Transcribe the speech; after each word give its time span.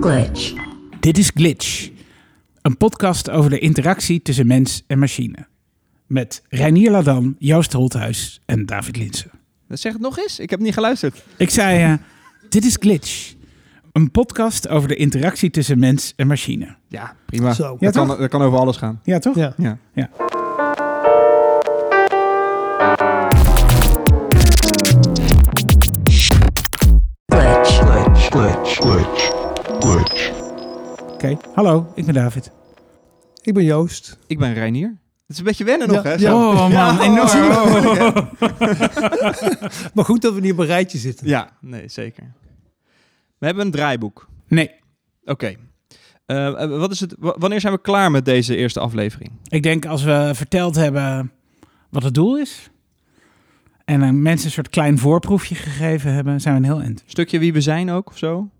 Glitch. 0.00 0.52
Dit 1.00 1.18
is 1.18 1.30
Glitch, 1.34 1.90
een 2.62 2.76
podcast 2.76 3.30
over 3.30 3.50
de 3.50 3.58
interactie 3.58 4.22
tussen 4.22 4.46
mens 4.46 4.84
en 4.86 4.98
machine. 4.98 5.46
Met 6.06 6.42
Reinier 6.48 6.90
Ladan, 6.90 7.36
Joost 7.38 7.72
Holthuis 7.72 8.40
en 8.46 8.66
David 8.66 8.96
Linsen. 8.96 9.30
Zeg 9.68 9.92
het 9.92 10.02
nog 10.02 10.18
eens, 10.18 10.38
ik 10.38 10.50
heb 10.50 10.60
niet 10.60 10.74
geluisterd. 10.74 11.24
Ik 11.36 11.50
zei, 11.50 11.82
eh, 11.82 11.92
dit 12.48 12.64
is 12.64 12.76
Glitch, 12.80 13.32
een 13.92 14.10
podcast 14.10 14.68
over 14.68 14.88
de 14.88 14.96
interactie 14.96 15.50
tussen 15.50 15.78
mens 15.78 16.12
en 16.16 16.26
machine. 16.26 16.76
Ja, 16.88 17.14
prima. 17.26 17.52
Zo. 17.52 17.62
Dat, 17.70 17.80
Ja, 17.80 17.90
kan, 17.90 18.06
toch? 18.08 18.18
dat 18.18 18.28
kan 18.28 18.42
over 18.42 18.58
alles 18.58 18.76
gaan. 18.76 19.00
Ja, 19.04 19.18
toch? 19.18 19.36
Ja. 19.36 19.54
Ja. 19.94 20.10
Glitch, 27.32 27.78
glitch, 27.78 28.28
glitch, 28.30 28.74
glitch. 28.80 29.15
Oké, 31.32 31.48
hallo, 31.54 31.92
ik 31.94 32.04
ben 32.04 32.14
David. 32.14 32.50
Ik 33.42 33.54
ben 33.54 33.64
Joost. 33.64 34.18
Ik 34.26 34.38
ben 34.38 34.54
Reinier. 34.54 34.88
Het 35.26 35.34
is 35.34 35.38
een 35.38 35.44
beetje 35.44 35.64
wennen 35.64 35.88
nog, 35.88 36.02
hè? 36.02 36.12
ja. 36.14 36.34
Oh 36.34 36.54
man, 36.58 36.70
Ja, 36.70 37.00
enorm. 37.02 37.96
hè? 37.96 38.10
Maar 39.94 40.04
goed 40.04 40.22
dat 40.22 40.34
we 40.34 40.40
niet 40.40 40.52
op 40.52 40.58
een 40.58 40.66
rijtje 40.66 40.98
zitten. 40.98 41.26
Ja, 41.28 41.50
nee, 41.60 41.88
zeker. 41.88 42.32
We 43.38 43.46
hebben 43.46 43.64
een 43.64 43.70
draaiboek. 43.72 44.28
Nee, 44.48 44.70
Oké. 45.24 45.54
Eh, 46.26 46.68
wat 46.78 46.90
is 46.90 47.00
het, 47.00 47.14
wa- 47.18 47.34
wanneer 47.38 47.60
zijn 47.60 47.72
we 47.72 47.80
klaar 47.80 48.10
met 48.10 48.24
deze 48.24 48.56
eerste 48.56 48.80
aflevering? 48.80 49.30
ik 49.48 49.62
denk 49.62 49.86
als 49.86 50.02
we 50.02 50.30
verteld 50.34 50.74
hebben 50.74 51.32
wat 51.90 52.02
het 52.02 52.14
doel 52.14 52.38
is... 52.38 52.70
en 53.84 54.02
aan 54.02 54.22
mensen 54.22 54.46
een 54.46 54.52
soort 54.52 54.68
klein 54.68 54.98
voorproefje 54.98 55.54
gegeven 55.54 56.12
hebben, 56.12 56.40
zijn 56.40 56.54
we 56.54 56.60
een 56.68 56.74
heel 56.74 56.82
eind. 56.82 57.02
Stukje 57.06 57.38
wie 57.38 57.52
we 57.52 57.60
zijn 57.60 57.90
ook, 57.90 58.08
of 58.08 58.18
zo? 58.18 58.50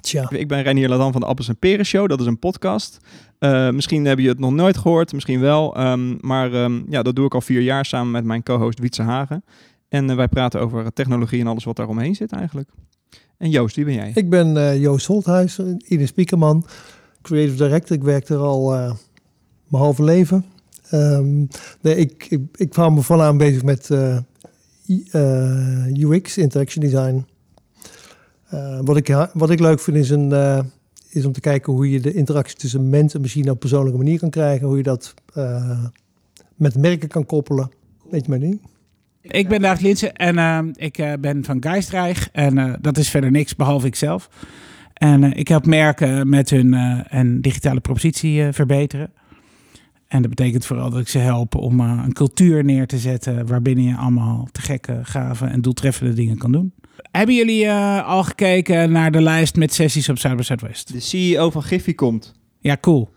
Tja. 0.00 0.30
Ik 0.30 0.48
ben 0.48 0.62
Reinier 0.62 0.88
Ladan 0.88 1.12
van 1.12 1.20
de 1.20 1.26
Appels 1.26 1.48
en 1.48 1.58
Peren 1.58 1.84
Show. 1.84 2.08
Dat 2.08 2.20
is 2.20 2.26
een 2.26 2.38
podcast. 2.38 2.98
Eh, 3.38 3.70
misschien 3.70 4.04
heb 4.04 4.18
je 4.18 4.28
het 4.28 4.38
nog 4.38 4.52
nooit 4.52 4.76
gehoord, 4.76 5.12
misschien 5.12 5.40
wel. 5.40 5.76
Ehm, 5.76 6.16
maar 6.20 6.52
ehm, 6.52 6.80
ja, 6.88 7.02
dat 7.02 7.16
doe 7.16 7.26
ik 7.26 7.34
al 7.34 7.40
vier 7.40 7.60
jaar 7.60 7.84
samen 7.84 8.10
met 8.10 8.24
mijn 8.24 8.42
co-host 8.42 8.78
Wietse 8.78 9.02
Hagen. 9.02 9.44
En 9.88 10.10
eh, 10.10 10.16
wij 10.16 10.28
praten 10.28 10.60
over 10.60 10.92
technologie 10.92 11.40
en 11.40 11.46
alles 11.46 11.64
wat 11.64 11.76
daaromheen 11.76 12.14
zit 12.14 12.32
eigenlijk. 12.32 12.68
En 13.38 13.50
Joost, 13.50 13.76
wie 13.76 13.84
ben 13.84 13.94
jij? 13.94 14.10
Ik 14.14 14.30
ben 14.30 14.56
eh, 14.56 14.80
Joost 14.80 15.06
Holthuis, 15.06 15.58
Ine 15.88 16.06
Spiekerman, 16.06 16.66
creative 17.22 17.56
director. 17.56 17.96
Ik 17.96 18.02
werk 18.02 18.28
er 18.28 18.38
al 18.38 18.74
eh, 18.74 18.92
mijn 19.68 19.82
halve 19.82 20.04
leven. 20.04 20.44
Ehm, 20.90 21.38
nee, 21.80 21.96
ik, 21.96 22.26
ik, 22.28 22.40
ik 22.54 22.74
hou 22.74 22.92
me 22.92 23.02
vooraan 23.02 23.38
bezig 23.38 23.62
met 23.62 23.90
eh, 23.90 24.16
eh, 25.10 25.86
UX, 25.96 26.38
interaction 26.38 26.84
design. 26.84 27.26
Eh, 28.50 28.78
wat, 28.82 28.96
ik, 28.96 29.28
wat 29.32 29.50
ik 29.50 29.60
leuk 29.60 29.80
vind 29.80 29.96
is, 29.96 30.10
een, 30.10 30.32
eh, 30.32 30.60
is 31.10 31.24
om 31.24 31.32
te 31.32 31.40
kijken 31.40 31.72
hoe 31.72 31.90
je 31.90 32.00
de 32.00 32.12
interactie 32.12 32.56
tussen 32.56 32.88
mens 32.88 33.14
en 33.14 33.20
machine 33.20 33.50
op 33.50 33.60
persoonlijke 33.60 33.98
manier 33.98 34.18
kan 34.18 34.30
krijgen. 34.30 34.66
Hoe 34.66 34.76
je 34.76 34.82
dat 34.82 35.14
eh, 35.34 35.84
met 36.54 36.76
merken 36.76 37.08
kan 37.08 37.26
koppelen. 37.26 37.70
Weet 38.10 38.22
je 38.22 38.28
mijn 38.28 38.40
ding? 38.40 38.60
Ik 39.22 39.48
ben 39.48 39.60
David 39.60 39.82
Linsen 39.82 40.14
en 40.14 40.72
ik 40.76 41.16
ben 41.20 41.44
van 41.44 41.62
Geistreich. 41.62 42.28
En 42.32 42.78
dat 42.80 42.98
is 42.98 43.10
verder 43.10 43.30
niks 43.30 43.56
behalve 43.56 43.86
ikzelf. 43.86 44.30
En 44.92 45.32
ik 45.32 45.48
help 45.48 45.66
merken 45.66 46.28
met 46.28 46.50
hun 46.50 46.72
een 47.08 47.40
digitale 47.40 47.80
propositie 47.80 48.52
verbeteren. 48.52 49.12
En 50.08 50.20
dat 50.20 50.30
betekent 50.30 50.66
vooral 50.66 50.90
dat 50.90 51.00
ik 51.00 51.08
ze 51.08 51.18
help 51.18 51.54
om 51.54 51.80
een 51.80 52.12
cultuur 52.12 52.64
neer 52.64 52.86
te 52.86 52.98
zetten... 52.98 53.46
waarbinnen 53.46 53.84
je 53.84 53.96
allemaal 53.96 54.48
te 54.52 54.60
gekke, 54.60 55.00
gave 55.02 55.46
en 55.46 55.60
doeltreffende 55.60 56.12
dingen 56.12 56.38
kan 56.38 56.52
doen. 56.52 56.72
Hebben 57.10 57.34
jullie 57.34 57.66
eh, 57.66 58.08
al 58.08 58.24
gekeken 58.24 58.92
naar 58.92 59.10
de 59.10 59.22
lijst 59.22 59.56
met 59.56 59.74
sessies 59.74 60.08
op 60.08 60.18
bij 60.22 60.42
Zuidwest? 60.42 60.92
De 60.92 61.00
CEO 61.00 61.50
van 61.50 61.62
Giffy 61.62 61.94
komt. 61.94 62.32
Ja, 62.60 62.76
cool. 62.80 63.08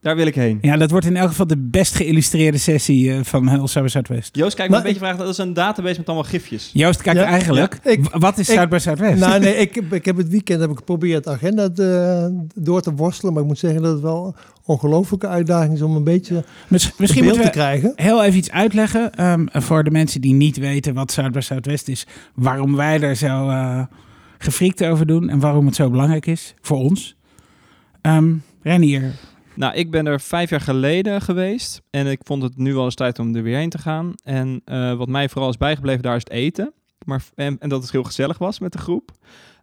Daar 0.00 0.16
wil 0.16 0.26
ik 0.26 0.34
heen. 0.34 0.58
Ja, 0.60 0.76
dat 0.76 0.90
wordt 0.90 1.06
in 1.06 1.16
elk 1.16 1.28
geval 1.28 1.46
de 1.46 1.56
best 1.58 1.94
geïllustreerde 1.94 2.58
sessie 2.58 3.12
eh, 3.12 3.18
van 3.22 3.48
heel 3.48 3.68
Zuid 3.68 3.84
bij 3.84 3.88
Zuidwest. 3.88 4.36
Joost, 4.36 4.54
kijk 4.56 4.68
Maar- 4.70 4.78
een 4.78 4.84
beetje 4.84 4.98
vragen. 4.98 5.18
Dat 5.18 5.28
is 5.28 5.38
een 5.38 5.52
database 5.52 5.98
met 5.98 6.06
allemaal 6.06 6.24
gifjes. 6.26 6.70
Joost, 6.72 7.02
kijk 7.02 7.16
Ja, 7.16 7.24
eigenlijk, 7.24 7.78
ja. 7.84 7.90
Ik- 7.90 8.04
w- 8.04 8.18
wat 8.18 8.38
is 8.38 8.48
ik- 8.48 8.54
Zuid 8.54 8.68
bij 8.68 8.78
Zuidwest? 8.78 9.20
Nou, 9.20 9.40
nee, 9.40 9.56
ik, 9.66 9.76
ik 9.90 10.04
heb 10.04 10.16
het 10.16 10.28
weekend 10.28 10.60
heb 10.60 10.70
ik 10.70 10.76
geprobeerd 10.76 11.24
de 11.24 11.30
agenda 11.30 11.70
te- 11.70 12.44
door 12.54 12.80
te 12.82 12.92
worstelen. 12.94 13.32
Maar 13.32 13.42
ik 13.42 13.48
moet 13.48 13.58
zeggen 13.58 13.82
dat 13.82 13.92
het 13.92 14.00
wel 14.02 14.26
een 14.26 14.34
ongelofelijke 14.64 15.26
uitdaging 15.28 15.72
is 15.74 15.82
om 15.82 15.96
een 15.96 16.04
beetje 16.04 16.44
Mis- 16.68 16.92
misschien 16.96 17.22
beeld 17.24 17.34
moeten 17.36 17.52
te 17.52 17.58
krijgen. 17.58 17.92
heel 17.96 18.24
even 18.24 18.38
iets 18.38 18.50
uitleggen 18.50 19.14
ehm, 19.14 19.46
voor 19.52 19.84
de 19.84 19.90
mensen 19.90 20.20
die 20.20 20.34
niet 20.34 20.56
weten 20.56 20.94
wat 20.94 21.12
Zuid 21.12 21.32
bij 21.32 21.42
Zuidwest 21.42 21.88
is. 21.88 22.06
Waarom 22.34 22.76
wij 22.76 23.00
er 23.00 23.16
zo 23.16 23.48
eh 23.48 23.82
gefriekt 24.38 24.84
over 24.84 25.06
doen 25.06 25.28
en 25.28 25.40
waarom 25.40 25.66
het 25.66 25.74
zo 25.74 25.90
belangrijk 25.90 26.26
is 26.26 26.54
voor 26.60 26.78
ons. 26.78 27.16
Ehm 28.00 28.32
Renier, 28.62 29.12
Nou, 29.54 29.74
ik 29.74 29.90
ben 29.90 30.06
er 30.06 30.20
vijf 30.20 30.50
jaar 30.50 30.60
geleden 30.60 31.22
geweest. 31.22 31.82
En 31.90 32.06
ik 32.06 32.20
vond 32.22 32.42
het 32.42 32.56
nu 32.56 32.74
wel 32.74 32.84
eens 32.84 32.94
tijd 32.94 33.18
om 33.18 33.34
er 33.34 33.42
weer 33.42 33.56
heen 33.56 33.70
te 33.70 33.78
gaan. 33.78 34.14
En 34.24 34.62
eh, 34.64 34.94
wat 34.94 35.08
mij 35.08 35.28
vooral 35.28 35.50
is 35.50 35.56
bijgebleven 35.56 36.02
daar 36.02 36.16
is 36.16 36.24
het 36.24 36.32
eten. 36.32 36.72
Maar, 37.04 37.22
en, 37.34 37.58
dat 37.58 37.82
het 37.82 37.92
heel 37.92 38.02
gezellig 38.02 38.38
was 38.38 38.58
met 38.58 38.72
de 38.72 38.78
groep. 38.78 39.10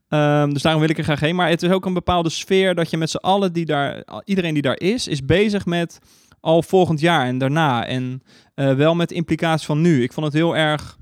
Ehm, 0.08 0.50
dus 0.54 0.62
daarom 0.62 0.82
wil 0.82 0.90
ik 0.90 0.98
er 0.98 1.04
graag 1.04 1.20
heen. 1.20 1.36
Maar 1.36 1.50
het 1.50 1.64
is 1.64 1.70
ook 1.70 1.86
een 1.86 1.94
bepaalde 1.94 2.30
sfeer 2.30 2.76
dat 2.76 2.90
je 2.90 2.98
met 2.98 3.10
z'n 3.10 3.18
allen 3.18 3.54
die 3.54 3.66
daar... 3.66 4.04
Iedereen 4.24 4.54
die 4.54 4.64
daar 4.64 4.80
is, 4.80 5.08
is 5.08 5.26
bezig 5.26 5.66
met 5.66 6.00
al 6.40 6.64
volgend 6.64 7.00
jaar 7.00 7.26
en 7.26 7.38
daarna. 7.38 7.86
En 7.86 8.22
eh, 8.54 8.74
wel 8.74 8.96
met 8.96 9.12
implicaties 9.12 9.66
van 9.66 9.82
nu. 9.82 10.04
Ik 10.04 10.14
vond 10.14 10.26
het 10.26 10.36
heel 10.36 10.56
erg 10.56 10.98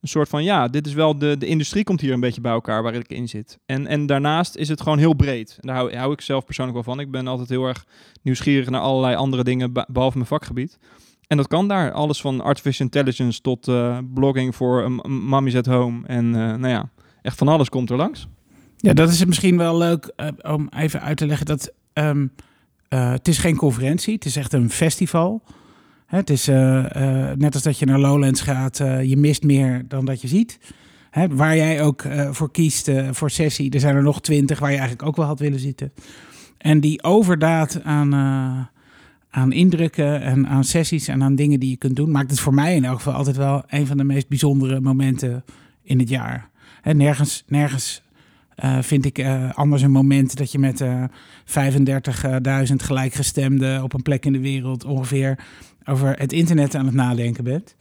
een 0.00 0.08
soort 0.08 0.28
van... 0.28 0.44
Ja, 0.44 0.68
dit 0.68 0.86
is 0.86 0.92
wel... 0.92 1.18
De, 1.18 1.36
de 1.38 1.46
industrie 1.46 1.84
komt 1.84 2.00
hier 2.00 2.12
een 2.12 2.20
beetje 2.20 2.40
bij 2.40 2.52
elkaar 2.52 2.82
waar 2.82 2.94
ik 2.94 3.08
in 3.08 3.28
zit. 3.28 3.58
En, 3.66 3.86
en 3.86 4.06
daarnaast 4.06 4.56
is 4.56 4.68
het 4.68 4.80
gewoon 4.80 4.98
heel 4.98 5.14
breed. 5.14 5.58
En 5.60 5.66
daar 5.66 5.76
hou, 5.76 5.96
hou 5.96 6.12
ik 6.12 6.20
zelf 6.20 6.44
persoonlijk 6.44 6.76
wel 6.76 6.94
van. 6.94 7.00
Ik 7.00 7.10
ben 7.10 7.26
altijd 7.26 7.48
heel 7.48 7.66
erg 7.66 7.84
nieuwsgierig 8.22 8.70
naar 8.70 8.80
allerlei 8.80 9.14
andere 9.16 9.44
dingen 9.44 9.72
be- 9.72 9.86
behalve 9.88 10.16
mijn 10.16 10.28
vakgebied. 10.28 10.78
En 11.26 11.36
dat 11.36 11.46
kan 11.46 11.68
daar. 11.68 11.92
Alles 11.92 12.20
van 12.20 12.40
artificial 12.40 12.86
intelligence 12.86 13.40
tot 13.40 13.68
eh, 13.68 13.98
blogging 14.14 14.54
voor 14.54 14.82
um, 14.82 15.34
at 15.56 15.66
home. 15.66 16.06
En 16.06 16.26
eh, 16.26 16.40
nou 16.40 16.68
ja, 16.68 16.90
echt 17.22 17.38
van 17.38 17.48
alles 17.48 17.68
komt 17.68 17.90
er 17.90 17.96
langs. 17.96 18.28
ja, 18.76 18.92
dat 18.92 19.10
is 19.10 19.24
misschien 19.24 19.56
wel 19.56 19.76
leuk 19.78 20.12
eh, 20.16 20.28
om 20.42 20.68
even 20.76 21.00
uit 21.00 21.16
te 21.16 21.26
leggen 21.26 21.46
dat 21.46 21.72
ehm, 21.92 22.26
eh, 22.88 23.10
het 23.10 23.28
is 23.28 23.38
geen 23.38 23.56
conferentie, 23.56 24.14
het 24.14 24.24
is 24.24 24.36
echt 24.36 24.52
een 24.52 24.70
festival. 24.70 25.42
Het 26.06 26.30
is 26.30 26.48
eh, 26.48 27.30
eh, 27.30 27.36
net 27.38 27.54
als 27.54 27.62
dat 27.62 27.78
je 27.78 27.86
naar 27.86 27.98
Lowlands 27.98 28.40
gaat, 28.40 28.80
eh, 28.80 29.04
je 29.04 29.16
mist 29.16 29.42
meer 29.42 29.84
dan 29.88 30.04
dat 30.04 30.20
je 30.20 30.28
ziet. 30.28 30.58
Waar 31.30 31.56
jij 31.56 31.82
ook 31.82 32.04
voor 32.30 32.50
kiest 32.50 32.90
voor 33.10 33.30
sessie, 33.30 33.70
er 33.70 33.80
zijn 33.80 33.96
er 33.96 34.02
nog 34.02 34.20
twintig 34.20 34.58
waar 34.58 34.70
je 34.70 34.76
eigenlijk 34.76 35.08
ook 35.08 35.16
wel 35.16 35.26
had 35.26 35.38
willen 35.38 35.58
zitten. 35.58 35.92
En 36.58 36.80
die 36.80 37.02
overdaad 37.02 37.80
aan, 37.82 38.14
aan 39.30 39.52
indrukken 39.52 40.20
en 40.20 40.48
aan 40.48 40.64
sessies 40.64 41.08
en 41.08 41.22
aan 41.22 41.34
dingen 41.34 41.60
die 41.60 41.70
je 41.70 41.76
kunt 41.76 41.96
doen, 41.96 42.10
maakt 42.10 42.30
het 42.30 42.40
voor 42.40 42.54
mij 42.54 42.74
in 42.74 42.84
elk 42.84 42.96
geval 42.96 43.12
altijd 43.12 43.36
wel 43.36 43.62
een 43.66 43.86
van 43.86 43.96
de 43.96 44.04
meest 44.04 44.28
bijzondere 44.28 44.80
momenten 44.80 45.44
in 45.82 45.98
het 45.98 46.08
jaar. 46.08 46.50
Hè, 46.82 46.94
nergens, 46.94 47.44
nergens 47.46 48.02
eh, 48.56 48.78
vind 48.80 49.04
ik 49.04 49.18
eh, 49.18 49.54
anders 49.54 49.82
een 49.82 49.90
moment 49.90 50.36
dat 50.36 50.52
je 50.52 50.58
met 50.58 50.80
eh 50.80 51.04
35.000 52.68 52.74
gelijkgestemden 52.76 53.82
op 53.82 53.92
een 53.92 54.02
plek 54.02 54.24
in 54.24 54.32
de 54.32 54.40
wereld 54.40 54.84
ongeveer 54.84 55.38
over 55.84 56.18
het 56.18 56.32
internet 56.32 56.74
aan 56.74 56.86
het 56.86 56.94
nadenken 56.94 57.44
bent. 57.44 57.74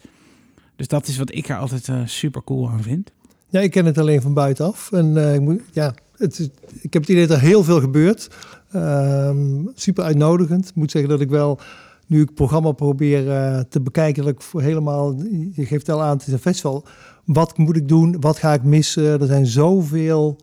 Dus 0.75 0.88
dat 0.88 1.08
is 1.08 1.18
wat 1.18 1.35
ik 1.35 1.50
er 1.50 1.58
altijd 1.58 1.90
super 2.06 2.44
cool 2.44 2.69
aan 2.69 2.84
vind. 2.84 3.12
Ja, 3.50 3.59
ik 3.59 3.72
ken 3.72 3.85
het 3.85 3.97
alleen 3.97 4.22
van 4.22 4.34
buitenaf. 4.34 4.91
En 4.91 5.34
ik, 5.34 5.41
moet, 5.41 5.62
ja, 5.72 5.94
het 6.18 6.40
is, 6.40 6.50
ik 6.81 6.94
heb 6.94 7.02
het 7.02 7.12
idee 7.12 7.28
dat 7.28 7.38
er 7.38 7.44
heel 7.44 7.64
veel 7.64 7.80
gebeurt. 7.80 8.30
Ehm, 8.72 9.66
super 9.74 10.03
uitnodigend. 10.03 10.69
Ik 10.69 10.75
moet 10.75 10.91
zeggen 10.91 11.09
dat 11.09 11.22
ik 11.22 11.30
wel, 11.30 11.59
nu 12.08 12.22
ik 12.22 12.25
het 12.25 12.35
programma 12.35 12.72
probeer 12.72 13.24
te 13.69 13.81
bekijken, 13.81 14.24
dat 14.24 14.34
ik 14.34 14.41
voor 14.41 14.62
helemaal, 14.62 15.16
je 15.53 15.66
geeft 15.66 15.90
al 15.90 16.03
aan, 16.03 16.18
het 16.18 16.28
is 16.28 16.34
een 16.34 16.40
festival. 16.40 16.85
Wat 17.25 17.58
moet 17.58 17.75
ik 17.75 17.88
doen? 17.88 18.19
Wat 18.19 18.38
ga 18.38 18.53
ik 18.53 18.64
missen? 18.64 19.19
Er 19.22 19.28
zijn 19.28 19.46
zoveel 19.46 20.38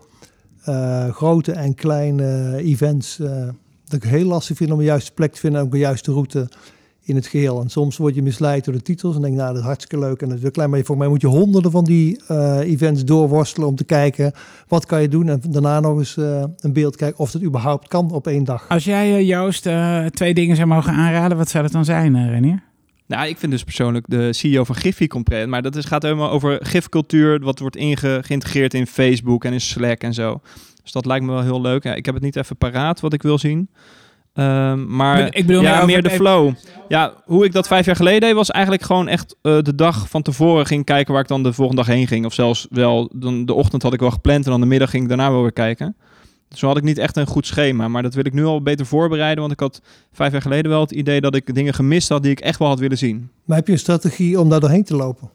eh, 0.64 1.08
grote 1.08 1.52
en 1.52 1.74
kleine 1.74 2.56
events. 2.56 3.18
eh, 3.18 3.48
dat 3.84 4.02
ik 4.02 4.10
heel 4.10 4.26
lastig 4.26 4.56
vind 4.56 4.70
om 4.70 4.78
de 4.78 4.84
juiste 4.84 5.12
plek 5.12 5.32
te 5.32 5.40
vinden 5.40 5.60
en 5.60 5.66
ook 5.66 5.72
de 5.72 5.78
juiste 5.78 6.12
route 6.12 6.48
in 7.04 7.14
het 7.14 7.26
geheel. 7.26 7.60
En 7.60 7.68
soms 7.68 7.96
word 7.96 8.14
je 8.14 8.22
misleid 8.22 8.64
door 8.64 8.74
de 8.74 8.82
titels 8.82 9.16
en 9.16 9.22
denk 9.22 9.36
nou, 9.36 9.48
dat 9.48 9.58
is 9.58 9.64
hartstikke 9.66 9.98
leuk 9.98 10.22
en 10.22 10.28
dat 10.28 10.50
klein. 10.50 10.70
Maar 10.70 10.82
voor 10.82 10.96
mij 10.96 11.08
moet 11.08 11.20
je 11.20 11.26
honderden 11.26 11.70
van 11.70 11.84
die 11.84 12.20
eh, 12.26 12.58
events 12.58 13.04
doorworstelen 13.04 13.68
om 13.68 13.76
te 13.76 13.84
kijken 13.84 14.32
wat 14.68 14.86
kan 14.86 15.02
je 15.02 15.08
doen. 15.08 15.28
En 15.28 15.40
daarna 15.48 15.80
nog 15.80 15.98
eens 15.98 16.16
een 16.16 16.72
beeld 16.72 16.96
kijken 16.96 17.18
of 17.18 17.32
het 17.32 17.42
überhaupt 17.42 17.88
kan 17.88 18.10
op 18.10 18.26
één 18.26 18.44
dag. 18.44 18.68
Als 18.68 18.84
jij, 18.84 19.24
eh, 19.66 20.06
twee 20.06 20.34
dingen 20.34 20.56
zou 20.56 20.68
mogen 20.68 20.92
aanraden, 20.92 21.36
wat 21.36 21.48
zou 21.48 21.62
dat 21.62 21.72
dan 21.72 21.84
zijn, 21.84 22.30
Renier? 22.30 22.62
Nou, 23.12 23.28
ik 23.28 23.38
vind 23.38 23.52
dus 23.52 23.64
persoonlijk 23.64 24.04
de 24.08 24.32
CEO 24.32 24.64
van 24.64 24.74
Giphy 24.74 25.06
compleet. 25.06 25.46
Maar 25.46 25.62
dat 25.62 25.76
is, 25.76 25.84
gaat 25.84 26.02
helemaal 26.02 26.30
over 26.30 26.58
gifcultuur. 26.62 27.40
Wat 27.40 27.58
wordt 27.58 27.76
inge, 27.76 28.20
geïntegreerd 28.24 28.74
in 28.74 28.86
Facebook 28.86 29.44
en 29.44 29.52
in 29.52 29.60
Slack 29.60 30.02
en 30.02 30.14
zo. 30.14 30.40
Dus 30.82 30.92
dat 30.92 31.06
lijkt 31.06 31.24
me 31.24 31.32
wel 31.32 31.42
heel 31.42 31.60
leuk. 31.60 31.82
Ja, 31.82 31.94
ik 31.94 32.04
heb 32.04 32.14
het 32.14 32.22
niet 32.22 32.36
even 32.36 32.56
paraat 32.56 33.00
wat 33.00 33.12
ik 33.12 33.22
wil 33.22 33.38
zien. 33.38 33.70
Ehm, 34.34 34.96
maar 34.96 35.34
Ik 35.34 35.46
bedoel 35.46 35.62
ja, 35.62 35.84
meer 35.84 36.02
de 36.02 36.10
flow. 36.10 36.54
Ja, 36.88 37.12
hoe 37.24 37.44
ik 37.44 37.52
dat 37.52 37.66
vijf 37.66 37.86
jaar 37.86 37.96
geleden 37.96 38.20
deed, 38.20 38.32
was 38.32 38.50
eigenlijk 38.50 38.84
gewoon 38.84 39.08
echt 39.08 39.36
eh, 39.42 39.58
de 39.62 39.74
dag 39.74 40.08
van 40.08 40.22
tevoren 40.22 40.66
ging 40.66 40.84
kijken 40.84 41.12
waar 41.12 41.22
ik 41.22 41.28
dan 41.28 41.42
de 41.42 41.52
volgende 41.52 41.82
dag 41.82 41.94
heen 41.94 42.06
ging. 42.06 42.26
Of 42.26 42.34
zelfs 42.34 42.66
wel, 42.70 43.10
dan 43.14 43.46
de 43.46 43.54
ochtend 43.54 43.82
had 43.82 43.92
ik 43.92 44.00
wel 44.00 44.10
gepland 44.10 44.44
en 44.44 44.50
dan 44.50 44.60
de 44.60 44.66
middag 44.66 44.90
ging 44.90 45.02
ik 45.02 45.08
daarna 45.08 45.30
wel 45.30 45.42
weer 45.42 45.52
kijken. 45.52 45.96
Zo 46.54 46.66
had 46.66 46.76
ik 46.76 46.82
niet 46.82 46.98
echt 46.98 47.16
een 47.16 47.26
goed 47.26 47.46
schema. 47.46 47.88
Maar 47.88 48.02
dat 48.02 48.14
wil 48.14 48.26
ik 48.26 48.32
nu 48.32 48.44
al 48.44 48.62
beter 48.62 48.86
voorbereiden. 48.86 49.40
Want 49.40 49.52
ik 49.52 49.60
had 49.60 49.82
vijf 50.12 50.32
jaar 50.32 50.42
geleden 50.42 50.70
wel 50.70 50.80
het 50.80 50.90
idee 50.90 51.20
dat 51.20 51.34
ik 51.34 51.54
dingen 51.54 51.74
gemist 51.74 52.08
had 52.08 52.22
die 52.22 52.32
ik 52.32 52.40
echt 52.40 52.58
wel 52.58 52.68
had 52.68 52.78
willen 52.78 52.98
zien. 52.98 53.30
Maar 53.44 53.56
heb 53.56 53.66
je 53.66 53.72
een 53.72 53.78
strategie 53.78 54.40
om 54.40 54.48
daar 54.48 54.60
doorheen 54.60 54.84
te 54.84 54.96
lopen? 54.96 55.30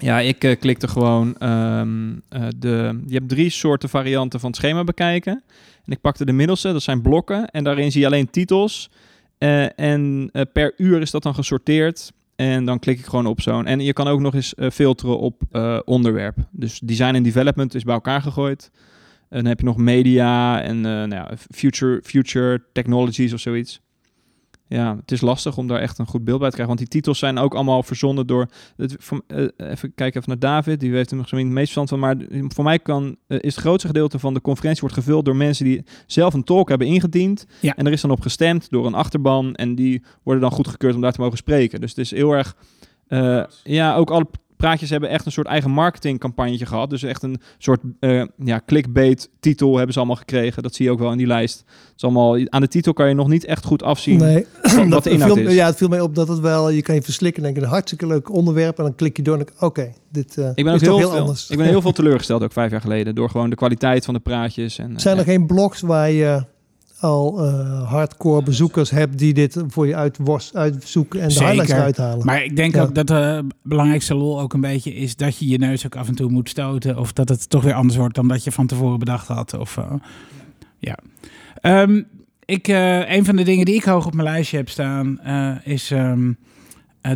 Ja, 0.00 0.20
ik 0.20 0.44
eh, 0.44 0.58
klikte 0.58 0.88
gewoon 0.88 1.36
ehm, 1.38 2.12
eh, 2.28 2.42
de. 2.56 3.00
Je 3.06 3.14
hebt 3.14 3.28
drie 3.28 3.50
soorten 3.50 3.88
varianten 3.88 4.40
van 4.40 4.48
het 4.50 4.58
schema 4.58 4.84
bekijken. 4.84 5.42
En 5.84 5.92
ik 5.92 6.00
pakte 6.00 6.24
de 6.24 6.32
middelste, 6.32 6.72
dat 6.72 6.82
zijn 6.82 7.02
blokken. 7.02 7.50
En 7.50 7.64
daarin 7.64 7.92
zie 7.92 8.00
je 8.00 8.06
alleen 8.06 8.30
titels. 8.30 8.90
Eh, 9.38 9.78
en 9.78 10.30
per 10.52 10.74
uur 10.76 11.00
is 11.00 11.10
dat 11.10 11.22
dan 11.22 11.34
gesorteerd. 11.34 12.12
En 12.36 12.64
dan 12.64 12.78
klik 12.78 12.98
ik 12.98 13.04
gewoon 13.04 13.26
op 13.26 13.40
zo'n. 13.40 13.66
En 13.66 13.80
je 13.80 13.92
kan 13.92 14.08
ook 14.08 14.20
nog 14.20 14.34
eens 14.34 14.54
filteren 14.72 15.18
op 15.18 15.42
onderwerp. 15.84 16.36
Dus 16.50 16.80
design 16.84 17.14
en 17.14 17.22
development 17.22 17.74
is 17.74 17.82
bij 17.84 17.94
elkaar 17.94 18.22
gegooid. 18.22 18.70
En 19.30 19.38
dan 19.38 19.46
heb 19.46 19.60
je 19.60 19.66
nog 19.66 19.76
media 19.76 20.62
en 20.62 20.76
eh, 20.76 20.82
nou 20.82 21.10
ja, 21.10 21.30
future, 21.50 22.00
future 22.04 22.62
technologies 22.72 23.32
of 23.32 23.40
zoiets. 23.40 23.80
Ja, 24.66 24.96
het 24.96 25.12
is 25.12 25.20
lastig 25.20 25.56
om 25.56 25.66
daar 25.66 25.80
echt 25.80 25.98
een 25.98 26.06
goed 26.06 26.24
beeld 26.24 26.38
bij 26.38 26.48
te 26.48 26.54
krijgen. 26.54 26.76
Want 26.76 26.90
die 26.90 27.00
titels 27.00 27.18
zijn 27.18 27.38
ook 27.38 27.54
allemaal 27.54 27.82
verzonnen 27.82 28.26
door... 28.26 28.46
Het, 28.76 28.96
van, 28.98 29.22
eh, 29.26 29.38
even 29.56 29.94
kijken 29.94 30.20
even 30.20 30.28
naar 30.28 30.38
David. 30.38 30.80
Die 30.80 30.92
heeft 30.92 31.10
er 31.10 31.16
misschien 31.16 31.38
het 31.38 31.48
meest 31.48 31.72
verstand 31.72 31.88
van. 31.88 31.98
Maar 31.98 32.16
voor 32.48 32.64
mij 32.64 32.78
kan, 32.78 33.16
eh, 33.26 33.38
is 33.40 33.54
het 33.54 33.64
grootste 33.64 33.86
gedeelte 33.86 34.18
van 34.18 34.34
de 34.34 34.40
conferentie 34.40 34.80
wordt 34.80 34.96
gevuld 34.96 35.24
door 35.24 35.36
mensen 35.36 35.64
die 35.64 35.84
zelf 36.06 36.34
een 36.34 36.44
talk 36.44 36.68
hebben 36.68 36.86
ingediend. 36.86 37.46
Ja. 37.60 37.76
En 37.76 37.86
er 37.86 37.92
is 37.92 38.00
dan 38.00 38.10
op 38.10 38.20
gestemd 38.20 38.70
door 38.70 38.86
een 38.86 38.94
achterban. 38.94 39.54
En 39.54 39.74
die 39.74 40.02
worden 40.22 40.42
dan 40.42 40.52
goedgekeurd 40.52 40.94
om 40.94 41.00
daar 41.00 41.12
te 41.12 41.20
mogen 41.20 41.38
spreken. 41.38 41.80
Dus 41.80 41.90
het 41.90 41.98
is 41.98 42.10
heel 42.10 42.32
erg... 42.32 42.56
eh, 43.06 43.44
ja, 43.62 43.94
ook 43.94 44.10
alle 44.10 44.26
praatjes 44.60 44.90
hebben 44.90 45.08
echt 45.08 45.26
een 45.26 45.32
soort 45.32 45.46
eigen 45.46 45.70
marketingcampagne 45.70 46.66
gehad. 46.66 46.90
Dus 46.90 47.02
echt 47.02 47.22
een 47.22 47.40
soort 47.58 47.80
eh, 48.00 48.24
ja, 48.36 48.60
clickbait 48.66 49.30
titel 49.40 49.74
hebben 49.74 49.92
ze 49.92 49.98
allemaal 49.98 50.16
gekregen. 50.16 50.62
Dat 50.62 50.74
zie 50.74 50.84
je 50.84 50.90
ook 50.90 50.98
wel 50.98 51.10
in 51.12 51.18
die 51.18 51.26
lijst. 51.26 51.58
Het 51.58 51.92
is 51.96 52.02
allemaal, 52.02 52.38
aan 52.48 52.60
de 52.60 52.68
titel 52.68 52.92
kan 52.92 53.08
je 53.08 53.14
nog 53.14 53.28
niet 53.28 53.44
echt 53.44 53.64
goed 53.64 53.82
afzien 53.82 54.18
Nee, 54.18 54.46
wat, 54.88 55.02
de 55.04 55.10
inhoud 55.10 55.36
viel, 55.36 55.48
is. 55.48 55.54
ja, 55.54 55.66
het 55.66 55.76
viel 55.76 55.88
mij 55.88 56.00
op 56.00 56.14
dat 56.14 56.28
het 56.28 56.38
wel, 56.38 56.70
je 56.70 56.82
kan 56.82 56.94
je 56.94 57.02
verslikken 57.02 57.42
en 57.42 57.48
denken, 57.48 57.62
een 57.62 57.74
hartstikke 57.74 58.06
leuk 58.06 58.32
onderwerp. 58.32 58.78
En 58.78 58.84
dan 58.84 58.94
klik 58.94 59.16
je 59.16 59.22
door 59.22 59.38
en 59.38 59.46
oké, 59.60 59.92
dit 60.08 60.38
eh, 60.38 60.50
Ik 60.54 60.64
ben 60.64 60.74
ook 60.74 60.80
heel, 60.80 60.98
heel 60.98 61.10
veel, 61.10 61.18
anders. 61.18 61.50
ik 61.50 61.56
ben 61.56 61.66
heel 61.66 61.82
veel 61.82 61.92
teleurgesteld 62.00 62.42
ook 62.42 62.52
vijf 62.52 62.70
jaar 62.70 62.80
geleden 62.80 63.14
door 63.14 63.30
gewoon 63.30 63.50
de 63.50 63.56
kwaliteit 63.56 64.04
van 64.04 64.14
de 64.14 64.20
praatjes. 64.20 64.78
En, 64.78 64.90
eh, 64.90 64.98
Zijn 64.98 65.18
er 65.18 65.26
ja. 65.26 65.32
geen 65.32 65.46
blogs 65.46 65.80
waar 65.80 66.10
je 66.10 66.44
al 67.00 67.44
eh, 67.46 67.90
hardcore 67.90 68.42
bezoekers 68.42 68.90
hebt 68.90 69.18
die 69.18 69.34
dit 69.34 69.62
voor 69.66 69.86
je 69.86 69.96
uitworst, 69.96 70.56
uitzoeken 70.56 71.20
en 71.20 71.28
de 71.28 71.32
Zeker. 71.32 71.46
highlights 71.48 71.72
eruit 71.78 71.96
halen? 71.96 72.26
Maar 72.26 72.44
ik 72.44 72.56
denk 72.56 72.74
Ja. 72.74 72.82
ook 72.82 72.94
dat 72.94 73.06
de 73.06 73.46
belangrijkste 73.62 74.14
lol 74.14 74.40
ook 74.40 74.52
een 74.52 74.60
beetje 74.60 74.94
is 74.94 75.16
dat 75.16 75.38
je 75.38 75.48
je 75.48 75.58
neus 75.58 75.86
ook 75.86 75.96
af 75.96 76.08
en 76.08 76.14
toe 76.14 76.30
moet 76.30 76.48
stoten. 76.48 76.98
Of 76.98 77.12
dat 77.12 77.28
het 77.28 77.50
toch 77.50 77.62
weer 77.62 77.74
anders 77.74 77.96
wordt 77.96 78.14
dan 78.14 78.28
dat 78.28 78.44
je 78.44 78.52
van 78.52 78.66
tevoren 78.66 78.98
bedacht 78.98 79.26
had. 79.28 79.58
Of, 79.58 79.76
eh, 79.76 79.92
ja. 80.78 80.98
Ehm, 81.60 82.02
ik, 82.44 82.68
eh, 82.68 83.10
een 83.12 83.24
van 83.24 83.36
de 83.36 83.42
dingen 83.42 83.64
die 83.64 83.74
ik 83.74 83.84
hoog 83.84 84.06
op 84.06 84.14
mijn 84.14 84.28
lijstje 84.28 84.56
heb 84.56 84.68
staan 84.68 85.20
is 85.64 85.90
eh, 85.90 86.12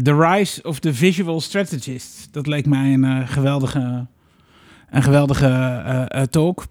The 0.02 0.16
Rise 0.16 0.62
of 0.62 0.78
the 0.78 0.94
Visual 0.94 1.40
Strategist. 1.40 2.28
Dat 2.30 2.46
leek 2.46 2.66
mij 2.66 2.92
een 2.92 3.28
geweldige, 3.28 4.06
een 4.90 5.02
geweldige 5.02 6.26
talk. 6.30 6.64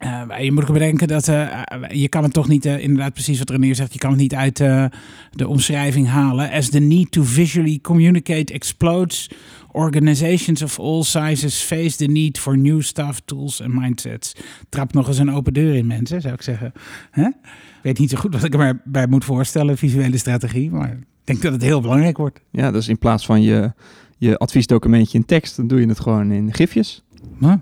Eh, 0.00 0.44
je 0.44 0.52
moet 0.52 0.62
ook 0.62 0.72
bedenken 0.72 1.08
dat 1.08 1.28
eh, 1.28 1.58
je 1.88 2.08
kan 2.08 2.22
het 2.22 2.32
toch 2.32 2.48
niet, 2.48 2.64
eh, 2.64 2.78
inderdaad 2.82 3.12
precies 3.12 3.38
wat 3.38 3.50
René 3.50 3.74
zegt, 3.74 3.92
je 3.92 3.98
kan 3.98 4.10
het 4.10 4.20
niet 4.20 4.34
uit 4.34 4.60
eh, 4.60 4.84
de 5.30 5.48
omschrijving 5.48 6.08
halen. 6.08 6.50
As 6.50 6.68
the 6.68 6.78
need 6.78 7.10
to 7.10 7.22
visually 7.22 7.78
communicate 7.82 8.52
explodes, 8.52 9.30
organizations 9.72 10.62
of 10.62 10.78
all 10.78 11.02
sizes 11.02 11.62
face 11.62 11.96
the 11.96 12.06
need 12.06 12.38
for 12.38 12.58
new 12.58 12.82
stuff, 12.82 13.20
tools 13.24 13.60
en 13.60 13.74
mindsets. 13.74 14.36
Trap 14.68 14.92
nog 14.92 15.08
eens 15.08 15.18
een 15.18 15.32
open 15.32 15.52
deur 15.52 15.74
in 15.74 15.86
mensen, 15.86 16.20
zou 16.20 16.34
ik 16.34 16.42
zeggen. 16.42 16.72
Hè? 17.10 17.26
Ik 17.26 17.82
weet 17.82 17.98
niet 17.98 18.10
zo 18.10 18.16
goed 18.18 18.32
wat 18.32 18.44
ik 18.44 18.54
er 18.54 18.80
bij 18.84 19.06
moet 19.06 19.24
voorstellen, 19.24 19.78
visuele 19.78 20.18
strategie, 20.18 20.70
maar 20.70 20.90
ik 20.90 21.06
denk 21.24 21.42
dat 21.42 21.52
het 21.52 21.62
heel 21.62 21.80
belangrijk 21.80 22.16
wordt. 22.16 22.40
ja, 22.50 22.70
dus 22.70 22.88
in 22.88 22.98
plaats 22.98 23.26
van 23.26 23.42
je, 23.42 23.72
je 24.18 24.38
adviesdocumentje 24.38 25.18
in 25.18 25.24
tekst, 25.24 25.56
dan 25.56 25.66
doe 25.66 25.80
je 25.80 25.86
het 25.88 26.00
gewoon 26.00 26.32
in 26.32 26.54
gifjes. 26.54 27.04
Nou, 27.38 27.58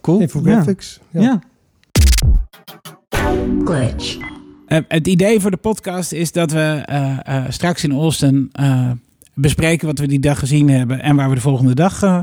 cool. 0.00 0.20
Infographics. 0.20 1.00
Ja. 1.10 1.20
Ja. 1.20 1.42
Eh, 4.66 4.78
het 4.88 5.06
idee 5.06 5.40
voor 5.40 5.50
de 5.50 5.56
podcast 5.56 6.12
is 6.12 6.32
dat 6.32 6.52
we 6.52 6.82
eh, 6.84 7.18
eh, 7.24 7.44
straks 7.48 7.84
in 7.84 7.92
Austin 7.92 8.50
bespreken 9.36 9.86
wat 9.86 9.98
we 9.98 10.06
die 10.06 10.20
dag 10.20 10.38
gezien 10.38 10.70
hebben 10.70 11.02
en 11.02 11.16
waar 11.16 11.28
we 11.28 11.34
de 11.34 11.40
volgende 11.40 11.74
dag 11.74 12.02
eh, 12.02 12.18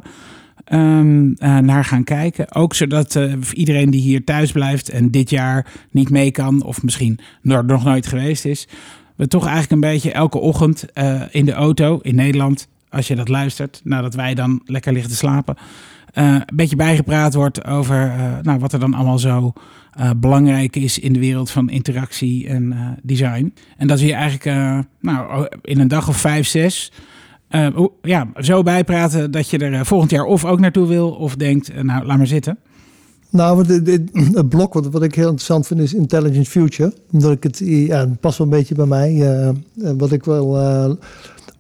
ehm, 0.66 1.34
eh, 1.34 1.58
naar 1.58 1.86
gaan 1.86 2.04
kijken. 2.04 2.56
Ook 2.56 2.74
zodat 2.74 3.20
iedereen 3.54 3.90
die 3.90 4.02
hier 4.02 4.24
thuis 4.24 4.52
blijft 4.52 4.90
en 4.90 5.12
dit 5.12 5.30
jaar 5.30 5.68
niet 5.92 6.10
mee 6.10 6.32
kan 6.32 6.64
of 6.64 6.84
misschien 6.84 7.20
nog 7.42 7.84
nooit 7.84 8.08
geweest 8.08 8.46
is, 8.46 8.68
we 9.16 9.28
toch 9.28 9.44
eigenlijk 9.44 9.72
een 9.72 9.92
beetje 9.92 10.12
elke 10.12 10.38
ochtend 10.38 10.86
in 11.32 11.46
de 11.46 11.54
auto 11.54 12.00
in 12.02 12.16
Nederland, 12.16 12.68
als 12.90 13.08
je 13.08 13.16
dat 13.16 13.28
luistert, 13.28 13.82
nadat 13.84 14.14
wij 14.14 14.34
dan 14.34 14.62
lekker 14.66 14.94
liggen 14.94 15.12
te 15.12 15.18
slapen, 15.18 15.58
eh, 16.14 16.34
een 16.34 16.56
beetje 16.56 16.76
bijgepraat 16.76 17.34
wordt 17.34 17.66
over 17.66 18.02
eh, 18.02 18.38
nou, 18.42 18.60
wat 18.60 18.74
er 18.74 18.80
dan 18.80 18.94
allemaal 18.94 19.20
zo 19.20 19.54
eh, 19.92 20.10
belangrijk 20.18 20.76
is 20.76 21.00
in 21.00 21.14
de 21.14 21.20
wereld 21.20 21.50
van 21.50 21.70
interactie 21.70 22.48
en 22.48 22.98
design. 23.04 23.54
En 23.78 23.88
dat 23.88 24.00
we 24.00 24.06
je 24.06 24.14
eigenlijk 24.14 24.78
nou, 25.00 25.48
in 25.62 25.80
een 25.80 25.88
dag 25.88 26.08
of 26.08 26.18
vijf, 26.18 26.48
zes 26.48 26.92
ja, 28.02 28.28
zo 28.36 28.64
bijpraten 28.64 29.32
dat 29.32 29.50
je 29.50 29.58
er 29.58 29.86
volgend 29.86 30.12
jaar 30.12 30.26
of 30.26 30.46
ook 30.46 30.60
naartoe 30.60 30.88
wil 30.88 31.12
of 31.12 31.36
denkt, 31.36 31.84
nou 31.84 32.06
laat 32.06 32.18
maar 32.18 32.28
zitten. 32.28 32.58
Nou, 33.30 33.66
het 34.34 34.50
blok 34.50 34.74
wat, 34.74 34.88
wat 34.88 35.04
ik 35.04 35.16
heel 35.16 35.24
interessant 35.24 35.68
vind 35.68 35.80
is 35.80 35.94
Intelligent 35.94 36.48
Future. 36.48 36.94
Omdat 37.12 37.32
ik 37.32 37.44
het, 37.44 37.62
ja, 37.66 38.08
past 38.20 38.38
wel 38.38 38.48
een 38.48 38.54
beetje 38.54 38.76
bij 38.76 38.86
mij. 38.86 39.24
wat 39.98 40.12
ik 40.12 40.24
wel 40.24 40.98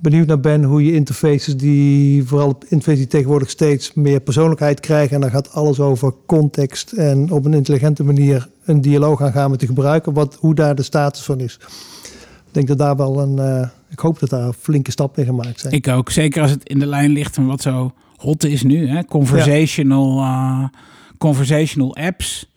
benieuwd 0.03 0.27
naar 0.27 0.39
ben, 0.39 0.63
hoe 0.63 0.85
je 0.85 0.93
interfaces 0.93 1.57
die, 1.57 2.23
vooral 2.23 2.57
interfaces 2.59 2.97
die 2.99 3.07
tegenwoordig 3.07 3.49
steeds 3.49 3.93
meer 3.93 4.19
persoonlijkheid 4.19 4.79
krijgen. 4.79 5.15
En 5.15 5.21
dan 5.21 5.29
gaat 5.29 5.53
alles 5.53 5.79
over 5.79 6.13
context 6.25 6.91
en 6.91 7.31
op 7.31 7.45
een 7.45 7.53
intelligente 7.53 8.03
manier 8.03 8.49
een 8.65 8.81
dialoog 8.81 9.21
aangaan 9.21 9.49
met 9.49 9.59
de 9.59 9.65
gebruiker. 9.65 10.13
Wat, 10.13 10.37
hoe 10.39 10.55
daar 10.55 10.75
de 10.75 10.83
status 10.83 11.23
van 11.23 11.39
is. 11.39 11.59
Ik 12.47 12.53
denk 12.53 12.67
dat 12.67 12.77
daar 12.77 12.95
wel 12.95 13.19
een, 13.19 13.39
eh, 13.39 13.67
ik 13.89 13.99
hoop 13.99 14.19
dat 14.19 14.29
daar 14.29 14.53
flinke 14.53 14.91
stappen 14.91 15.21
in 15.21 15.29
gemaakt 15.29 15.59
zijn. 15.59 15.73
Ik 15.73 15.87
ook, 15.87 16.09
zeker 16.09 16.41
als 16.41 16.51
het 16.51 16.63
in 16.63 16.79
de 16.79 16.85
lijn 16.85 17.11
ligt 17.11 17.35
van 17.35 17.47
wat 17.47 17.61
zo 17.61 17.93
hot 18.17 18.43
is 18.43 18.63
nu. 18.63 18.87
Hè? 18.87 19.03
Conversational, 19.05 20.19
eh, 20.19 20.63
conversational 21.17 21.95
apps. 21.95 22.52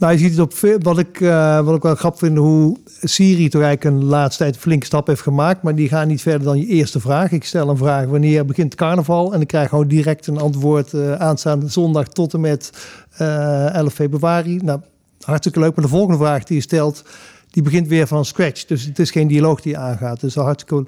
Nou, 0.00 0.12
je 0.12 0.18
ziet 0.18 0.36
het 0.36 0.40
op 0.40 0.82
wat 0.82 0.98
ik, 0.98 1.20
eh, 1.20 1.60
wat 1.60 1.76
ik 1.76 1.82
wel 1.82 1.94
grappig 1.94 2.20
vind, 2.20 2.36
hoe 2.36 2.76
Siri 3.00 3.48
toch 3.48 3.62
eigenlijk 3.62 3.96
een 3.96 4.08
laatste 4.08 4.42
tijd 4.42 4.56
flinke 4.56 4.86
stap 4.86 5.06
heeft 5.06 5.20
gemaakt. 5.20 5.62
Maar 5.62 5.74
die 5.74 5.88
gaan 5.88 6.08
niet 6.08 6.22
verder 6.22 6.42
dan 6.42 6.58
je 6.58 6.66
eerste 6.66 7.00
vraag. 7.00 7.32
Ik 7.32 7.44
stel 7.44 7.68
een 7.68 7.76
vraag, 7.76 8.06
wanneer 8.06 8.44
begint 8.44 8.74
carnaval? 8.74 9.34
En 9.34 9.40
ik 9.40 9.46
krijg 9.46 9.68
gewoon 9.68 9.88
direct 9.88 10.26
een 10.26 10.38
antwoord 10.38 10.94
eh, 10.94 11.14
aanstaande 11.14 11.68
zondag 11.68 12.08
tot 12.08 12.34
en 12.34 12.40
met 12.40 12.72
eh 13.16 13.74
11 13.74 13.92
februari. 13.92 14.56
Nou, 14.56 14.80
hartstikke 15.20 15.60
leuk. 15.60 15.74
Maar 15.74 15.84
de 15.84 15.90
volgende 15.90 16.18
vraag 16.18 16.44
die 16.44 16.56
je 16.56 16.62
stelt, 16.62 17.04
die 17.50 17.62
begint 17.62 17.88
weer 17.88 18.06
van 18.06 18.24
scratch. 18.24 18.64
Dus 18.64 18.84
het 18.84 18.98
is 18.98 19.10
geen 19.10 19.28
dialoog 19.28 19.60
die 19.60 19.72
je 19.72 19.78
aangaat. 19.78 20.20
Dus 20.20 20.32
zou 20.32 20.46
hartstikke 20.46 20.86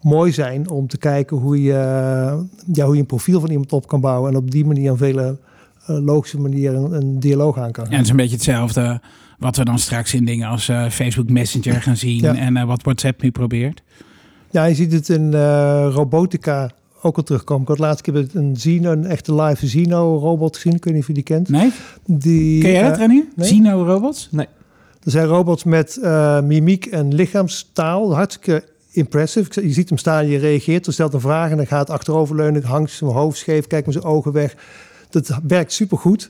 mooi 0.00 0.32
zijn 0.32 0.70
om 0.70 0.86
te 0.86 0.98
kijken 0.98 1.36
hoe 1.36 1.62
je, 1.62 1.72
ja, 2.72 2.84
hoe 2.84 2.94
je 2.94 3.00
een 3.00 3.06
profiel 3.06 3.40
van 3.40 3.50
iemand 3.50 3.72
op 3.72 3.88
kan 3.88 4.00
bouwen. 4.00 4.30
En 4.30 4.36
op 4.36 4.50
die 4.50 4.64
manier 4.64 4.90
een 4.90 4.96
vele 4.96 5.36
logische 5.86 6.40
manier 6.40 6.74
een, 6.74 6.92
een 6.92 7.20
dialoog 7.20 7.58
aan 7.58 7.72
kan 7.72 7.84
gaan. 7.84 7.92
Ja, 7.92 7.96
het 7.96 8.04
is 8.04 8.10
een 8.10 8.16
beetje 8.16 8.34
hetzelfde 8.34 9.00
wat 9.38 9.56
we 9.56 9.64
dan 9.64 9.78
straks 9.78 10.14
in 10.14 10.24
dingen 10.24 10.48
als 10.48 10.68
eh, 10.68 10.88
Facebook 10.88 11.30
Messenger 11.30 11.82
gaan 11.82 11.96
zien 11.96 12.20
Ja. 12.22 12.34
en 12.36 12.56
eh, 12.56 12.64
wat 12.64 12.82
WhatsApp 12.82 13.22
nu 13.22 13.30
probeert. 13.30 13.82
Ja, 14.50 14.64
je 14.64 14.74
ziet 14.74 14.92
het 14.92 15.08
in 15.08 15.34
eh, 15.34 15.88
robotica 15.92 16.70
ook 17.02 17.16
al 17.16 17.22
terugkomen. 17.22 17.62
Ik 17.62 17.68
had 17.68 17.78
laatst 17.78 18.02
keer 18.02 18.26
een 18.32 18.56
Zeno, 18.56 18.92
een 18.92 19.06
echte 19.06 19.34
live 19.34 19.66
Zeno-robot 19.66 20.54
gezien. 20.56 20.74
Ik 20.74 20.84
weet 20.84 20.92
niet 20.92 21.02
of 21.02 21.08
je 21.08 21.14
die 21.14 21.22
kent. 21.22 21.48
Nee? 21.48 21.72
Die, 22.06 22.62
Ken 22.62 22.70
jij 22.70 22.82
dat, 22.88 22.96
Renier? 22.96 23.24
nee. 23.36 23.48
Zeno 23.48 23.84
robots? 23.84 24.28
er 25.02 25.12
zijn 25.12 25.26
robots 25.26 25.64
met 25.64 25.96
eh, 25.96 26.40
mimiek 26.40 26.86
en 26.86 27.14
lichaamstaal. 27.14 28.14
Hartstikke 28.14 28.64
impressive. 28.90 29.62
Je 29.66 29.72
ziet 29.72 29.88
hem 29.88 29.98
staan, 29.98 30.26
je 30.28 30.38
reageert. 30.38 30.84
Dan 30.84 30.92
stelt 30.94 31.14
een 31.14 31.20
vraag 31.20 31.50
en 31.50 31.56
dan 31.56 31.66
gaat 31.66 31.90
achteroverleunen, 31.90 32.64
hangt 32.64 32.90
zijn 32.90 33.10
hoofd 33.10 33.38
scheef, 33.38 33.66
kijkt 33.66 33.86
met 33.86 33.94
zijn 33.94 34.06
ogen 34.06 34.32
weg. 34.32 34.54
Dat 35.24 35.40
werkt 35.46 35.72
supergoed. 35.72 36.28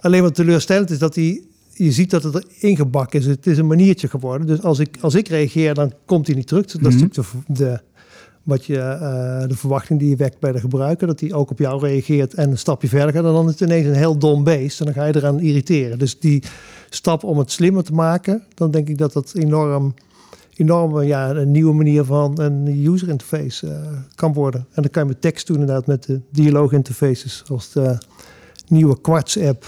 Alleen 0.00 0.22
wat 0.22 0.34
teleurstellend 0.34 0.90
is 0.90 0.98
dat 0.98 1.14
hij... 1.14 1.42
Je 1.76 1.92
ziet 1.92 2.10
dat 2.10 2.22
het 2.22 2.34
er 2.34 2.44
ingebakken 2.58 3.20
is. 3.20 3.26
Het 3.26 3.46
is 3.46 3.58
een 3.58 3.66
maniertje 3.66 4.08
geworden. 4.08 4.46
Dus 4.46 4.62
als 4.62 4.78
ik, 4.78 4.98
als 5.00 5.14
ik 5.14 5.28
reageer, 5.28 5.74
dan 5.74 5.92
komt 6.04 6.26
hij 6.26 6.36
niet 6.36 6.46
terug. 6.46 6.66
Dat 6.66 6.80
is 6.92 6.94
Mhm. 6.94 7.02
natuurlijk 7.02 7.28
de, 7.46 7.52
de, 7.54 7.80
wat 8.42 8.64
je, 8.64 8.78
eh, 8.78 9.48
de 9.48 9.56
verwachting 9.56 9.98
die 9.98 10.08
je 10.08 10.16
wekt 10.16 10.38
bij 10.40 10.52
de 10.52 10.60
gebruiker. 10.60 11.06
Dat 11.06 11.20
hij 11.20 11.32
ook 11.32 11.50
op 11.50 11.58
jou 11.58 11.80
reageert 11.86 12.34
en 12.34 12.50
een 12.50 12.58
stapje 12.58 12.88
verder 12.88 13.12
gaat. 13.14 13.24
En 13.24 13.32
dan 13.32 13.44
is 13.44 13.50
het 13.50 13.60
ineens 13.60 13.86
een 13.86 13.94
heel 13.94 14.18
dom 14.18 14.44
beest. 14.44 14.78
En 14.78 14.84
dan 14.84 14.94
ga 14.94 15.04
je 15.04 15.16
eraan 15.16 15.40
irriteren. 15.40 15.98
Dus 15.98 16.18
die 16.18 16.42
stap 16.90 17.24
om 17.24 17.38
het 17.38 17.50
slimmer 17.50 17.84
te 17.84 17.92
maken. 17.92 18.42
Dan 18.54 18.70
denk 18.70 18.88
ik 18.88 18.98
dat 18.98 19.12
dat 19.12 19.32
enorm, 19.34 19.94
enorm 20.56 21.02
ja, 21.02 21.30
een 21.30 21.50
nieuwe 21.50 21.74
manier 21.74 22.04
van 22.04 22.40
een 22.40 22.86
user 22.86 23.08
interface 23.08 23.66
eh, 23.68 23.76
kan 24.14 24.32
worden. 24.32 24.60
En 24.72 24.82
dan 24.82 24.90
kan 24.90 25.02
je 25.02 25.08
met 25.08 25.20
tekst 25.20 25.46
doen 25.46 25.58
inderdaad 25.60 25.86
met 25.86 26.02
de 26.06 26.20
dialoog 26.30 26.72
interfaces. 26.72 27.42
Zoals 27.46 27.72
de 27.72 27.98
nieuwe 28.68 29.00
Quartz 29.00 29.36
app. 29.36 29.64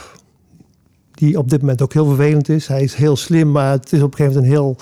die 1.14 1.38
op 1.38 1.50
dit 1.50 1.60
moment 1.60 1.82
ook 1.82 1.92
heel 1.92 2.06
vervelend 2.06 2.48
is. 2.48 2.66
Hij 2.66 2.82
is 2.82 2.94
heel 2.94 3.16
slim, 3.16 3.50
maar 3.50 3.70
het 3.70 3.92
is 3.92 4.02
op 4.02 4.10
een 4.10 4.16
gegeven 4.16 4.42
moment 4.42 4.52
een 4.52 4.60
heel... 4.60 4.76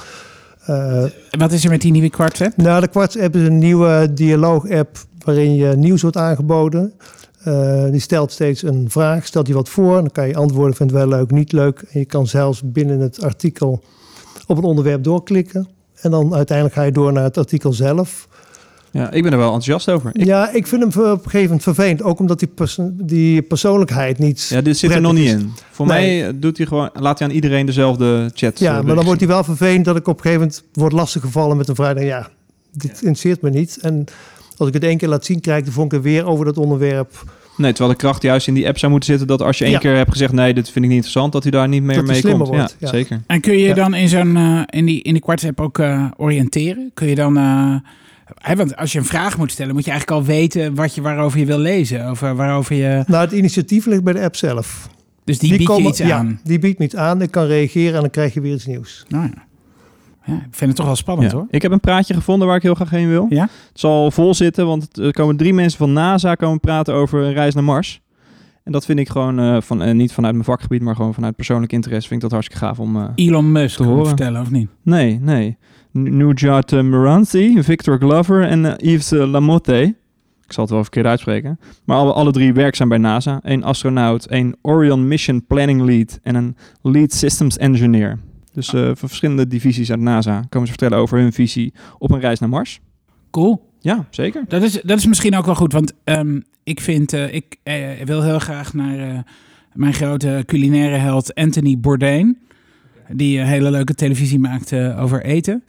eh, 1.04 1.38
Wat 1.38 1.52
is 1.52 1.64
er 1.64 1.70
met 1.70 1.80
die 1.80 1.92
nieuwe 1.92 2.10
kwartset? 2.10 2.56
nou, 2.56 2.80
de 2.80 2.88
Quartz-app 2.88 3.36
is 3.36 3.42
een 3.46 3.58
nieuwe 3.58 4.10
dialoog-app 4.14 4.96
waarin 5.24 5.54
je 5.54 5.76
nieuws 5.76 6.02
wordt 6.02 6.16
aangeboden. 6.16 6.92
Eh, 7.42 7.90
die 7.90 8.00
stelt 8.00 8.32
steeds 8.32 8.62
een 8.62 8.90
vraag, 8.90 9.26
stelt 9.26 9.46
je 9.46 9.54
wat 9.54 9.68
voor. 9.68 9.94
Dan 9.94 10.10
kan 10.12 10.28
je 10.28 10.36
antwoorden, 10.36 10.74
vindt 10.76 10.92
het 10.92 11.00
wel 11.02 11.10
leuk, 11.18 11.30
niet 11.30 11.52
leuk. 11.52 11.84
En 11.90 11.98
je 12.00 12.04
kan 12.06 12.26
zelfs 12.26 12.62
binnen 12.64 13.00
het 13.00 13.22
artikel 13.22 13.82
op 14.46 14.56
een 14.58 14.64
onderwerp 14.64 15.04
doorklikken. 15.04 15.68
En 16.00 16.10
dan 16.10 16.34
uiteindelijk 16.34 16.76
ga 16.76 16.82
je 16.82 16.92
door 16.92 17.12
naar 17.12 17.22
het 17.24 17.38
artikel 17.38 17.72
zelf. 17.72 18.28
Ja, 19.00 19.10
ik 19.10 19.22
ben 19.22 19.32
er 19.32 19.38
wel 19.38 19.46
enthousiast 19.54 19.88
over. 19.90 20.10
Ik, 20.12 20.24
Ja, 20.24 20.50
ik 20.52 20.66
vind 20.66 20.80
hem 20.94 21.04
op 21.04 21.10
een 21.14 21.22
gegeven 21.22 21.42
moment 21.42 21.62
vervelend. 21.62 22.02
Ook 22.02 22.18
omdat 22.20 22.38
die, 22.38 22.48
perso- 22.48 22.90
die 22.92 23.42
persoonlijkheid 23.42 24.18
niet... 24.18 24.46
ja, 24.48 24.60
dit 24.60 24.76
zit 24.78 24.90
er 24.90 25.00
nog 25.00 25.12
niet 25.12 25.24
is. 25.24 25.30
in. 25.32 25.52
Voor 25.70 25.86
Nee. 25.86 26.22
mij 26.22 26.38
doet 26.38 26.56
hij 26.56 26.66
gewoon, 26.66 26.90
laat 26.92 27.18
hij 27.18 27.28
aan 27.28 27.34
iedereen 27.34 27.66
dezelfde 27.66 28.30
chat. 28.34 28.58
Ja, 28.58 28.78
eh, 28.78 28.84
maar 28.84 28.94
dan 28.94 29.04
wordt 29.04 29.20
hij 29.20 29.28
wel 29.28 29.44
vervelend 29.44 29.84
dat 29.84 29.96
ik 29.96 30.08
op 30.08 30.16
een 30.16 30.22
gegeven 30.22 30.40
moment 30.46 30.62
word 30.72 30.92
lastiggevallen 30.92 31.56
met 31.56 31.68
een 31.68 31.74
vraag. 31.74 31.94
En 31.94 32.04
ja, 32.04 32.28
dit 32.72 32.90
interesseert 32.92 33.42
me 33.42 33.50
niet. 33.50 33.78
En 33.82 34.04
als 34.56 34.68
ik 34.68 34.74
het 34.74 34.84
één 34.84 34.98
keer 34.98 35.08
laat 35.08 35.24
zien, 35.24 35.40
krijg 35.40 35.58
ik 35.58 35.64
de 35.64 35.72
vonk 35.72 35.92
weer 35.92 36.26
over 36.26 36.44
dat 36.44 36.58
onderwerp. 36.58 37.22
Nee, 37.56 37.70
terwijl 37.72 37.94
de 37.94 38.00
kracht 38.00 38.22
juist 38.22 38.46
in 38.48 38.54
die 38.54 38.66
app 38.68 38.78
zou 38.78 38.90
moeten 38.92 39.10
zitten 39.10 39.26
dat 39.28 39.42
als 39.42 39.58
je 39.58 39.64
één 39.64 39.72
Ja. 39.72 39.78
keer 39.78 39.96
hebt 39.96 40.10
gezegd 40.10 40.32
nee, 40.32 40.54
dit 40.54 40.64
vind 40.64 40.76
ik 40.76 40.82
niet 40.82 40.90
interessant, 40.92 41.32
dat 41.32 41.42
hij 41.42 41.52
daar 41.52 41.68
niet 41.68 41.82
meer 41.82 41.96
Dat 41.96 42.04
mee 42.06 42.16
slimmer 42.16 42.46
komt. 42.46 42.56
wordt, 42.58 42.76
ja, 42.78 42.86
ja. 42.86 42.92
zeker. 42.92 43.20
En 43.26 43.40
kun 43.40 43.52
je 43.58 43.66
Ja. 43.66 43.74
dan 43.74 43.94
in 43.94 44.08
zo'n 44.08 44.36
eh, 44.36 44.60
in 44.66 44.84
die 44.84 45.02
in 45.02 45.12
die 45.12 45.22
kwartsapp 45.22 45.60
ook 45.60 45.78
eh, 45.78 46.04
oriënteren? 46.16 46.90
Kun 46.94 47.08
je 47.08 47.14
dan 47.14 47.36
eh, 47.36 47.74
want 48.56 48.76
als 48.76 48.92
je 48.92 48.98
een 48.98 49.04
vraag 49.04 49.38
moet 49.38 49.50
stellen, 49.52 49.74
moet 49.74 49.84
je 49.84 49.90
eigenlijk 49.90 50.20
al 50.20 50.26
weten 50.26 50.74
wat 50.74 50.94
je 50.94 51.00
waarover 51.02 51.38
je 51.38 51.46
wil 51.46 51.58
lezen, 51.58 52.10
of 52.10 52.20
waarover 52.20 52.74
je. 52.76 53.02
Nou, 53.06 53.24
het 53.24 53.32
initiatief 53.32 53.86
ligt 53.86 54.04
bij 54.04 54.12
de 54.12 54.20
app 54.22 54.36
zelf. 54.36 54.88
Dus 55.24 55.38
die, 55.38 55.56
biedt 55.58 55.76
je 55.76 55.82
iets 55.82 55.98
ja, 55.98 56.16
aan. 56.16 56.40
die 56.44 56.58
biedt 56.58 56.78
me 56.78 56.84
iets 56.84 56.96
aan. 56.96 57.22
Ik 57.22 57.30
kan 57.30 57.44
reageren 57.46 57.94
en 57.94 58.00
dan 58.00 58.10
krijg 58.10 58.34
je 58.34 58.40
weer 58.40 58.54
iets 58.54 58.66
nieuws. 58.66 59.04
Nou 59.08 59.24
ja. 59.24 59.44
ja, 60.24 60.34
ik 60.34 60.40
vind 60.50 60.66
het 60.70 60.76
toch 60.76 60.86
wel 60.86 60.96
spannend 60.96 61.30
Ja. 61.30 61.36
hoor. 61.36 61.46
Ik 61.50 61.62
heb 61.62 61.72
een 61.72 61.80
praatje 61.80 62.14
gevonden 62.14 62.46
waar 62.48 62.56
ik 62.56 62.62
heel 62.62 62.74
graag 62.74 62.90
heen 62.90 63.08
wil. 63.08 63.26
Ja? 63.28 63.42
Het 63.42 63.80
zal 63.80 64.10
vol 64.10 64.34
zitten, 64.34 64.66
want 64.66 64.98
er 64.98 65.12
komen 65.12 65.36
drie 65.36 65.54
mensen 65.54 65.78
van 65.78 65.92
NASA 65.92 66.34
komen 66.34 66.60
praten 66.60 66.94
over 66.94 67.22
een 67.22 67.32
reis 67.32 67.54
naar 67.54 67.64
Mars. 67.64 68.02
En 68.64 68.72
dat 68.72 68.84
vind 68.84 68.98
ik 68.98 69.08
gewoon, 69.08 69.38
eh, 69.40 69.56
van, 69.60 69.82
eh, 69.82 69.94
niet 69.94 70.12
vanuit 70.12 70.32
mijn 70.32 70.44
vakgebied, 70.44 70.82
maar 70.82 70.96
gewoon 70.96 71.14
vanuit 71.14 71.36
persoonlijk 71.36 71.72
interesse, 71.72 72.08
vind 72.08 72.22
ik 72.22 72.30
dat 72.30 72.38
hartstikke 72.38 72.66
gaaf 72.66 72.78
om... 72.80 72.96
eh, 72.96 73.04
Elon 73.14 73.52
Musk, 73.52 73.76
Te 73.76 73.82
horen. 73.84 74.06
vertellen 74.06 74.40
of 74.40 74.50
niet? 74.50 74.68
Nee, 74.82 75.18
nee. 75.20 75.56
Nujat 75.94 76.70
Moransi, 76.70 77.62
Victor 77.62 77.98
Glover 77.98 78.42
en 78.42 78.64
eh, 78.64 78.92
Yves 78.92 79.10
Lamotte. 79.10 79.94
Ik 80.44 80.52
zal 80.52 80.64
het 80.64 80.72
wel 80.72 80.82
verkeerd 80.82 81.06
uitspreken. 81.06 81.58
Maar 81.84 81.96
alle, 81.96 82.12
alle 82.12 82.32
drie 82.32 82.52
werkzaam 82.52 82.88
bij 82.88 82.98
NASA. 82.98 83.40
Eén 83.42 83.62
astronaut, 83.62 84.26
één 84.26 84.56
Orion 84.62 85.08
Mission 85.08 85.46
Planning 85.46 85.82
Lead 85.82 86.18
en 86.22 86.34
een 86.34 86.56
Lead 86.82 87.12
Systems 87.12 87.56
Engineer. 87.56 88.18
Dus 88.52 88.74
eh, 88.74 88.84
van 88.84 89.08
verschillende 89.08 89.46
divisies 89.46 89.90
uit 89.90 90.00
NASA 90.00 90.44
komen 90.48 90.68
ze 90.68 90.74
vertellen 90.74 90.98
over 90.98 91.18
hun 91.18 91.32
visie 91.32 91.74
op 91.98 92.10
een 92.10 92.20
reis 92.20 92.38
naar 92.38 92.48
Mars. 92.48 92.80
Cool. 93.30 93.70
Ja, 93.80 94.06
zeker. 94.10 94.44
Dat 94.48 94.62
is, 94.62 94.80
dat 94.82 94.98
is 94.98 95.06
misschien 95.06 95.36
ook 95.36 95.46
wel 95.46 95.54
goed, 95.54 95.72
want 95.72 95.92
ehm, 96.04 96.40
ik 96.64 96.80
vind, 96.80 97.12
eh, 97.12 97.34
ik 97.34 97.58
wil 98.04 98.22
heel 98.22 98.38
graag 98.38 98.74
naar 98.74 99.24
mijn 99.72 99.94
grote 99.94 100.42
culinaire 100.46 100.96
held 100.96 101.34
Anthony 101.34 101.78
Bourdain, 101.78 102.38
die 103.08 103.38
een 103.38 103.46
hele 103.46 103.70
leuke 103.70 103.94
televisie 103.94 104.38
maakt 104.38 104.72
eh, 104.72 105.02
over 105.02 105.24
eten. 105.24 105.62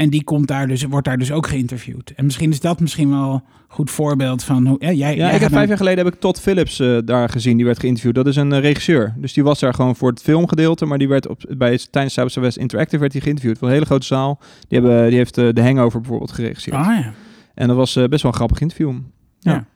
En 0.00 0.10
die 0.10 0.24
komt 0.24 0.46
daar 0.46 0.66
dus, 0.66 0.82
wordt 0.84 1.06
daar 1.06 1.18
dus 1.18 1.32
ook 1.32 1.46
geïnterviewd. 1.46 2.12
En 2.16 2.24
misschien 2.24 2.50
is 2.50 2.60
dat 2.60 2.80
misschien 2.80 3.10
wel 3.10 3.32
een 3.32 3.42
goed 3.68 3.90
voorbeeld 3.90 4.44
van 4.44 4.66
hoe. 4.66 4.76
Ja, 4.78 4.92
jij, 4.92 5.16
Ja, 5.16 5.26
jij 5.26 5.34
ik 5.34 5.40
heb 5.40 5.52
vijf 5.52 5.68
jaar 5.68 5.76
geleden 5.76 6.04
heb 6.04 6.14
ik 6.14 6.20
Todd 6.20 6.40
Phillips 6.40 6.80
eh, 6.80 6.98
daar 7.04 7.28
gezien. 7.28 7.56
Die 7.56 7.66
werd 7.66 7.80
geïnterviewd. 7.80 8.14
Dat 8.14 8.26
is 8.26 8.36
een 8.36 8.52
eh, 8.52 8.60
regisseur. 8.60 9.14
Dus 9.16 9.32
die 9.32 9.44
was 9.44 9.60
daar 9.60 9.74
gewoon 9.74 9.96
voor 9.96 10.10
het 10.10 10.22
filmgedeelte. 10.22 10.86
Maar 10.86 10.98
die 10.98 11.08
werd 11.08 11.28
op, 11.28 11.42
bij, 11.48 11.78
tijdens 11.90 12.14
by 12.14 12.40
West 12.40 12.56
Interactive 12.56 12.98
werd 12.98 13.12
hij 13.12 13.20
geïnterviewd. 13.20 13.58
Voor 13.58 13.66
een 13.66 13.74
hele 13.74 13.86
grote 13.86 14.06
zaal. 14.06 14.38
Die, 14.68 14.80
hebben, 14.80 15.08
die 15.08 15.16
heeft 15.16 15.38
eh, 15.38 15.48
The 15.48 15.62
Hangover 15.62 16.00
bijvoorbeeld 16.00 16.32
geregisseerd. 16.32 16.76
Ah 16.76 16.86
ja. 16.86 17.12
En 17.54 17.68
dat 17.68 17.76
was 17.76 17.94
best 17.94 18.22
wel 18.22 18.32
een 18.32 18.38
grappig 18.38 18.60
interview. 18.60 18.92
Ja. 19.38 19.52
Ja. 19.52 19.66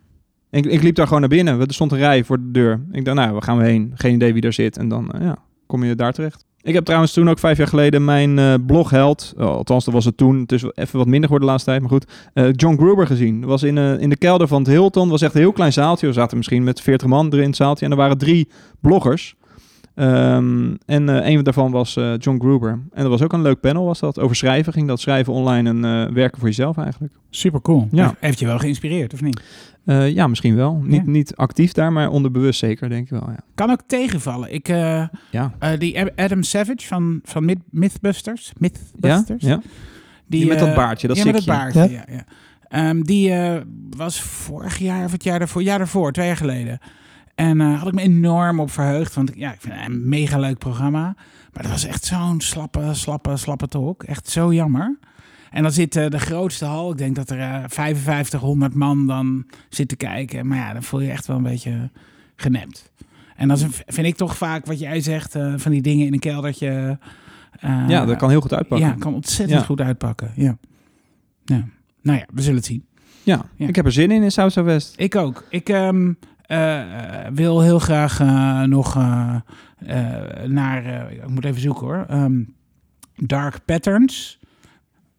Ik, 0.50 0.66
ik 0.66 0.82
liep 0.82 0.94
daar 0.94 1.06
gewoon 1.06 1.20
naar 1.20 1.30
binnen. 1.30 1.60
Er 1.60 1.74
stond 1.74 1.92
een 1.92 1.98
rij 1.98 2.24
voor 2.24 2.38
de 2.38 2.50
deur. 2.50 2.80
Ik 2.92 3.04
dacht, 3.04 3.16
nou, 3.16 3.32
waar 3.32 3.42
gaan 3.42 3.58
we 3.58 3.64
heen? 3.64 3.92
Geen 3.94 4.14
idee 4.14 4.32
wie 4.32 4.42
daar 4.42 4.52
zit. 4.52 4.76
En 4.76 4.88
dan 4.88 5.14
ja, 5.18 5.36
kom 5.66 5.84
je 5.84 5.94
daar 5.94 6.12
terecht. 6.12 6.44
Ik 6.64 6.74
heb 6.74 6.84
trouwens 6.84 7.12
toen 7.12 7.30
ook 7.30 7.38
vijf 7.38 7.56
jaar 7.56 7.66
geleden 7.66 8.04
mijn 8.04 8.38
eh, 8.38 8.54
blogheld, 8.66 9.34
oh, 9.36 9.46
althans 9.46 9.84
dat 9.84 9.94
was 9.94 10.04
het 10.04 10.16
toen, 10.16 10.40
het 10.40 10.52
is 10.52 10.62
even 10.74 10.98
wat 10.98 11.06
minder 11.06 11.22
geworden 11.22 11.40
de 11.40 11.52
laatste 11.52 11.70
tijd, 11.70 11.80
maar 11.80 11.90
goed, 11.90 12.06
eh, 12.32 12.48
John 12.52 12.76
Gruber 12.76 13.06
gezien. 13.06 13.44
Was 13.44 13.62
in, 13.62 13.78
eh, 13.78 14.00
in 14.00 14.08
de 14.08 14.16
kelder 14.16 14.48
van 14.48 14.62
het 14.62 14.70
Hilton, 14.70 15.08
was 15.08 15.22
echt 15.22 15.34
een 15.34 15.40
heel 15.40 15.52
klein 15.52 15.72
zaaltje. 15.72 16.06
We 16.06 16.12
zaten 16.12 16.36
misschien 16.36 16.64
met 16.64 16.80
40 16.80 17.08
man 17.08 17.26
erin 17.26 17.40
in 17.40 17.46
het 17.46 17.56
zaaltje 17.56 17.84
en 17.84 17.90
er 17.90 17.96
waren 17.96 18.18
drie 18.18 18.48
bloggers. 18.80 19.34
Ehm, 19.94 20.74
en 20.86 21.08
eh, 21.08 21.30
een 21.30 21.42
daarvan 21.44 21.70
was 21.70 21.96
eh, 21.96 22.12
John 22.18 22.38
Gruber. 22.40 22.70
En 22.70 23.02
dat 23.02 23.08
was 23.10 23.22
ook 23.22 23.32
een 23.32 23.42
leuk 23.42 23.60
panel, 23.60 23.84
was 23.84 24.00
dat. 24.00 24.18
Over 24.18 24.36
schrijven 24.36 24.72
ging 24.72 24.88
dat 24.88 25.00
schrijven 25.00 25.32
online 25.32 25.68
en 25.68 25.84
eh, 25.84 26.14
werken 26.14 26.38
voor 26.38 26.48
jezelf 26.48 26.76
eigenlijk. 26.78 27.12
Super 27.30 27.60
cool. 27.60 27.88
Ja. 27.90 28.14
Heeft 28.20 28.38
je 28.38 28.46
wel 28.46 28.58
geïnspireerd, 28.58 29.12
of 29.12 29.20
niet? 29.20 29.40
Ja, 29.86 30.26
misschien 30.26 30.54
wel. 30.56 30.80
Niet, 30.84 31.02
Ja. 31.04 31.10
niet 31.10 31.36
actief 31.36 31.72
daar, 31.72 31.92
maar 31.92 32.08
onderbewust 32.08 32.58
zeker, 32.58 32.88
denk 32.88 33.04
ik 33.04 33.10
wel. 33.10 33.28
Ja. 33.30 33.38
Kan 33.54 33.70
ook 33.70 33.80
tegenvallen. 33.86 34.52
Ik, 34.54 34.66
Ja. 34.66 35.10
die 35.78 36.00
Ad- 36.00 36.10
Adam 36.16 36.42
Savage 36.42 36.86
van, 36.86 37.20
van 37.24 37.44
Myth- 37.44 37.62
Mythbusters. 37.70 38.52
Mythbusters. 38.58 39.42
ja? 39.44 39.60
Die 40.26 40.46
met 40.46 40.58
dat 40.58 40.74
baardje, 40.74 41.06
dat 41.08 41.16
ja, 41.16 41.24
met 41.24 41.34
dat 41.34 41.44
baardje, 41.44 41.88
Ja. 41.90 42.24
Ehm, 42.68 43.00
die 43.02 43.32
was 43.96 44.20
vorig 44.20 44.78
jaar 44.78 45.04
of 45.04 45.12
het 45.12 45.24
jaar 45.24 45.38
daarvoor, 45.38 45.62
jaar 45.62 45.78
daarvoor, 45.78 46.12
twee 46.12 46.26
jaar 46.26 46.36
geleden. 46.36 46.78
En 47.34 47.60
eh 47.60 47.78
had 47.78 47.88
ik 47.88 47.94
me 47.94 48.00
enorm 48.00 48.60
op 48.60 48.70
verheugd, 48.70 49.14
want 49.14 49.30
ja, 49.34 49.52
ik 49.52 49.60
vind 49.60 49.74
het 49.74 49.86
een 49.88 50.08
mega 50.08 50.38
leuk 50.38 50.58
programma. 50.58 51.02
Maar 51.52 51.62
dat 51.62 51.70
was 51.72 51.84
echt 51.86 52.04
zo'n 52.04 52.40
slappe, 52.40 52.94
slappe, 52.94 53.36
slappe 53.36 53.68
talk. 53.68 54.02
Echt 54.02 54.28
zo 54.28 54.52
jammer. 54.52 54.98
En 55.50 55.62
dan 55.62 55.72
zit 55.72 55.96
eh, 55.96 56.08
de 56.08 56.18
grootste 56.18 56.64
hal, 56.64 56.90
ik 56.90 56.98
denk 56.98 57.14
dat 57.16 57.30
er 57.30 57.38
eh 57.40 57.64
5500 57.66 58.74
man 58.74 59.06
dan 59.06 59.44
zit 59.68 59.88
te 59.88 59.96
kijken. 59.96 60.46
Maar 60.46 60.58
ja, 60.58 60.72
dan 60.72 60.82
voel 60.82 61.00
je 61.00 61.10
echt 61.10 61.26
wel 61.26 61.36
een 61.36 61.42
beetje 61.42 61.90
genept. 62.36 62.92
En 63.36 63.48
dan 63.48 63.58
vind 63.86 64.06
ik 64.06 64.16
toch 64.16 64.36
vaak 64.36 64.66
wat 64.66 64.78
jij 64.78 65.00
zegt, 65.00 65.32
van 65.56 65.72
die 65.72 65.82
dingen 65.82 66.06
in 66.06 66.12
een 66.12 66.18
keldertje. 66.18 66.98
ja, 67.88 68.04
dat 68.04 68.16
kan 68.16 68.30
heel 68.30 68.40
goed 68.40 68.52
uitpakken. 68.54 68.88
ja, 68.88 68.94
kan 68.98 69.14
ontzettend 69.14 69.60
Ja. 69.60 69.64
goed 69.66 69.80
uitpakken. 69.80 70.32
Ja. 70.36 70.56
ja. 71.44 71.64
Nou 72.02 72.18
ja, 72.18 72.26
we 72.32 72.40
zullen 72.42 72.56
het 72.56 72.66
zien. 72.66 72.84
Ja, 73.22 73.44
Ja. 73.56 73.66
ik 73.68 73.76
heb 73.76 73.84
er 73.84 73.92
zin 73.92 74.10
in 74.10 74.22
in 74.22 74.30
South 74.32 74.54
West. 74.54 74.94
Ik 74.96 75.16
ook. 75.16 75.44
Ik 75.48 75.68
eh, 75.68 75.88
wil 77.32 77.60
heel 77.60 77.78
graag 77.78 78.20
eh, 78.20 78.62
nog 78.62 78.96
eh, 78.96 79.34
eh, 79.86 80.48
naar... 80.48 80.84
eh, 80.84 81.16
ik 81.16 81.28
moet 81.28 81.44
even 81.44 81.60
zoeken 81.60 81.86
hoor. 81.86 82.04
Ehm, 82.08 82.42
dark 83.16 83.58
Patterns. 83.64 84.38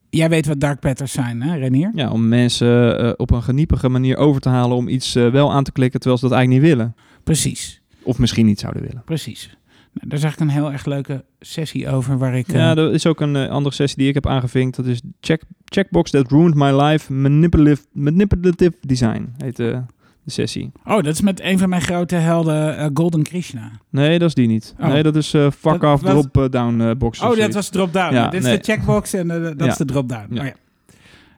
Jij 0.10 0.29
weet 0.29 0.46
wat 0.48 0.60
dark 0.60 0.79
patterns 0.79 1.12
zijn, 1.12 1.41
hè 1.41 1.55
Renier? 1.58 1.91
Ja, 1.96 2.10
om 2.12 2.27
mensen 2.27 3.00
eh, 3.00 3.12
op 3.17 3.32
een 3.32 3.44
geniepige 3.44 3.89
manier 3.89 4.17
over 4.17 4.41
te 4.41 4.50
halen 4.50 4.77
om 4.77 4.88
iets 4.88 5.15
eh, 5.15 5.29
wel 5.32 5.51
aan 5.53 5.63
te 5.63 5.72
klikken 5.72 6.00
terwijl 6.00 6.22
ze 6.22 6.27
dat 6.27 6.38
eigenlijk 6.38 6.63
niet 6.65 6.74
willen. 6.75 6.96
Precies, 7.24 7.82
Of 8.03 8.20
misschien 8.20 8.46
niet 8.46 8.60
zouden 8.60 8.82
willen. 8.84 9.01
precies. 9.05 9.58
Nou, 9.94 10.10
daar 10.10 10.20
zag 10.20 10.34
ik 10.34 10.39
een 10.39 10.50
heel 10.50 10.72
erg 10.72 10.86
leuke 10.86 11.24
sessie 11.39 11.89
over 11.89 12.17
waar 12.17 12.36
ik... 12.38 12.51
Ja, 12.51 12.75
eh, 12.75 12.84
er 12.84 12.94
is 12.94 13.05
ook 13.05 13.22
een 13.22 13.36
eh, 13.36 13.50
andere 13.50 13.75
sessie 13.75 13.98
die 13.98 14.08
ik 14.08 14.13
heb 14.13 14.27
aangevinkt. 14.27 14.75
Dat 14.75 14.86
is 14.86 15.01
check, 15.20 15.44
Checkbox 15.65 16.12
That 16.12 16.32
Ruined 16.32 16.55
My 16.55 16.82
Life 16.82 17.13
Manipulative, 17.13 17.82
manipulative 17.91 18.74
Design, 18.82 19.34
heet 19.38 19.60
eh, 19.60 19.77
sessie. 20.25 20.72
Oh, 20.86 20.96
dat 20.96 21.05
is 21.13 21.22
met 21.22 21.41
een 21.41 21.58
van 21.60 21.70
mijn 21.70 21.82
grote 21.82 22.15
helden, 22.15 22.77
eh, 22.77 22.88
Golden 22.94 23.24
Krishna. 23.24 23.72
Nee, 23.89 24.20
dat 24.20 24.27
is 24.27 24.34
die 24.36 24.48
niet. 24.48 24.75
Oh. 24.79 24.88
Nee, 24.88 25.03
dat 25.03 25.15
is 25.15 25.34
eh 25.34 25.51
fuck 25.51 25.82
Dat 25.82 25.94
off, 25.94 26.01
was- 26.01 26.12
drop 26.12 26.38
eh, 26.38 26.50
down 26.50 26.98
box. 26.98 27.20
Oh, 27.22 27.36
dat 27.38 27.53
was 27.53 27.70
drop-down. 27.70 28.13
Ja, 28.13 28.27
Dit 28.29 28.44
is 28.46 28.50
de 28.58 28.63
checkbox 28.63 29.13
en 29.13 29.27
dat 29.27 29.53
Ja. 29.58 29.65
is 29.65 29.77
de 29.77 29.86
drop-down. 29.86 30.34
Ja. 30.34 30.41
Oh, 30.41 30.48
ja. 30.48 30.53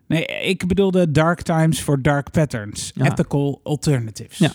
Nee, 0.08 0.25
ik 0.25 0.67
bedoelde 0.67 1.12
Dark 1.12 1.41
Times 1.41 1.79
for 1.79 2.01
Dark 2.01 2.32
Patterns. 2.32 2.91
Ja. 2.96 3.06
Ethical 3.06 3.60
Alternatives. 3.63 4.38
Ja. 4.38 4.51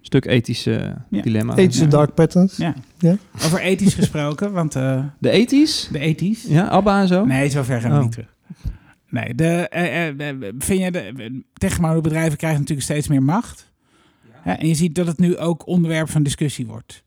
Stuk 0.00 0.24
ethische 0.26 0.94
Ja. 1.10 1.22
dilemma. 1.22 1.56
Ethische 1.56 1.84
Ja. 1.84 1.90
dark 1.90 2.14
patterns. 2.14 2.56
Ja. 2.56 2.74
Ja. 2.98 3.16
Over 3.44 3.60
ethisch 3.60 3.94
gesproken, 3.94 4.52
want 4.52 4.74
eh, 4.76 5.00
De 5.18 5.30
ethisch? 5.30 5.88
de 5.92 5.98
ethisch... 5.98 6.44
Ja, 6.48 6.68
Abba 6.68 7.00
en 7.00 7.08
zo? 7.08 7.24
Nee, 7.24 7.48
zover 7.50 7.80
gaan 7.80 7.90
we 7.90 7.96
Oh. 7.96 8.02
niet 8.02 8.12
terug. 8.12 8.34
Nee, 9.08 9.34
de, 9.34 9.68
eh, 9.68 10.08
eh, 10.08 10.36
vind 10.58 10.80
je 10.80 10.90
de 10.90 12.00
bedrijven 12.02 12.36
krijgen 12.36 12.60
natuurlijk 12.60 12.86
steeds 12.86 13.08
meer 13.08 13.22
macht. 13.22 13.72
Ja, 14.44 14.58
en 14.58 14.68
je 14.68 14.74
ziet 14.74 14.94
dat 14.94 15.06
het 15.06 15.18
nu 15.18 15.36
ook 15.36 15.66
onderwerp 15.66 16.10
van 16.10 16.22
discussie 16.22 16.66
wordt. 16.66 17.02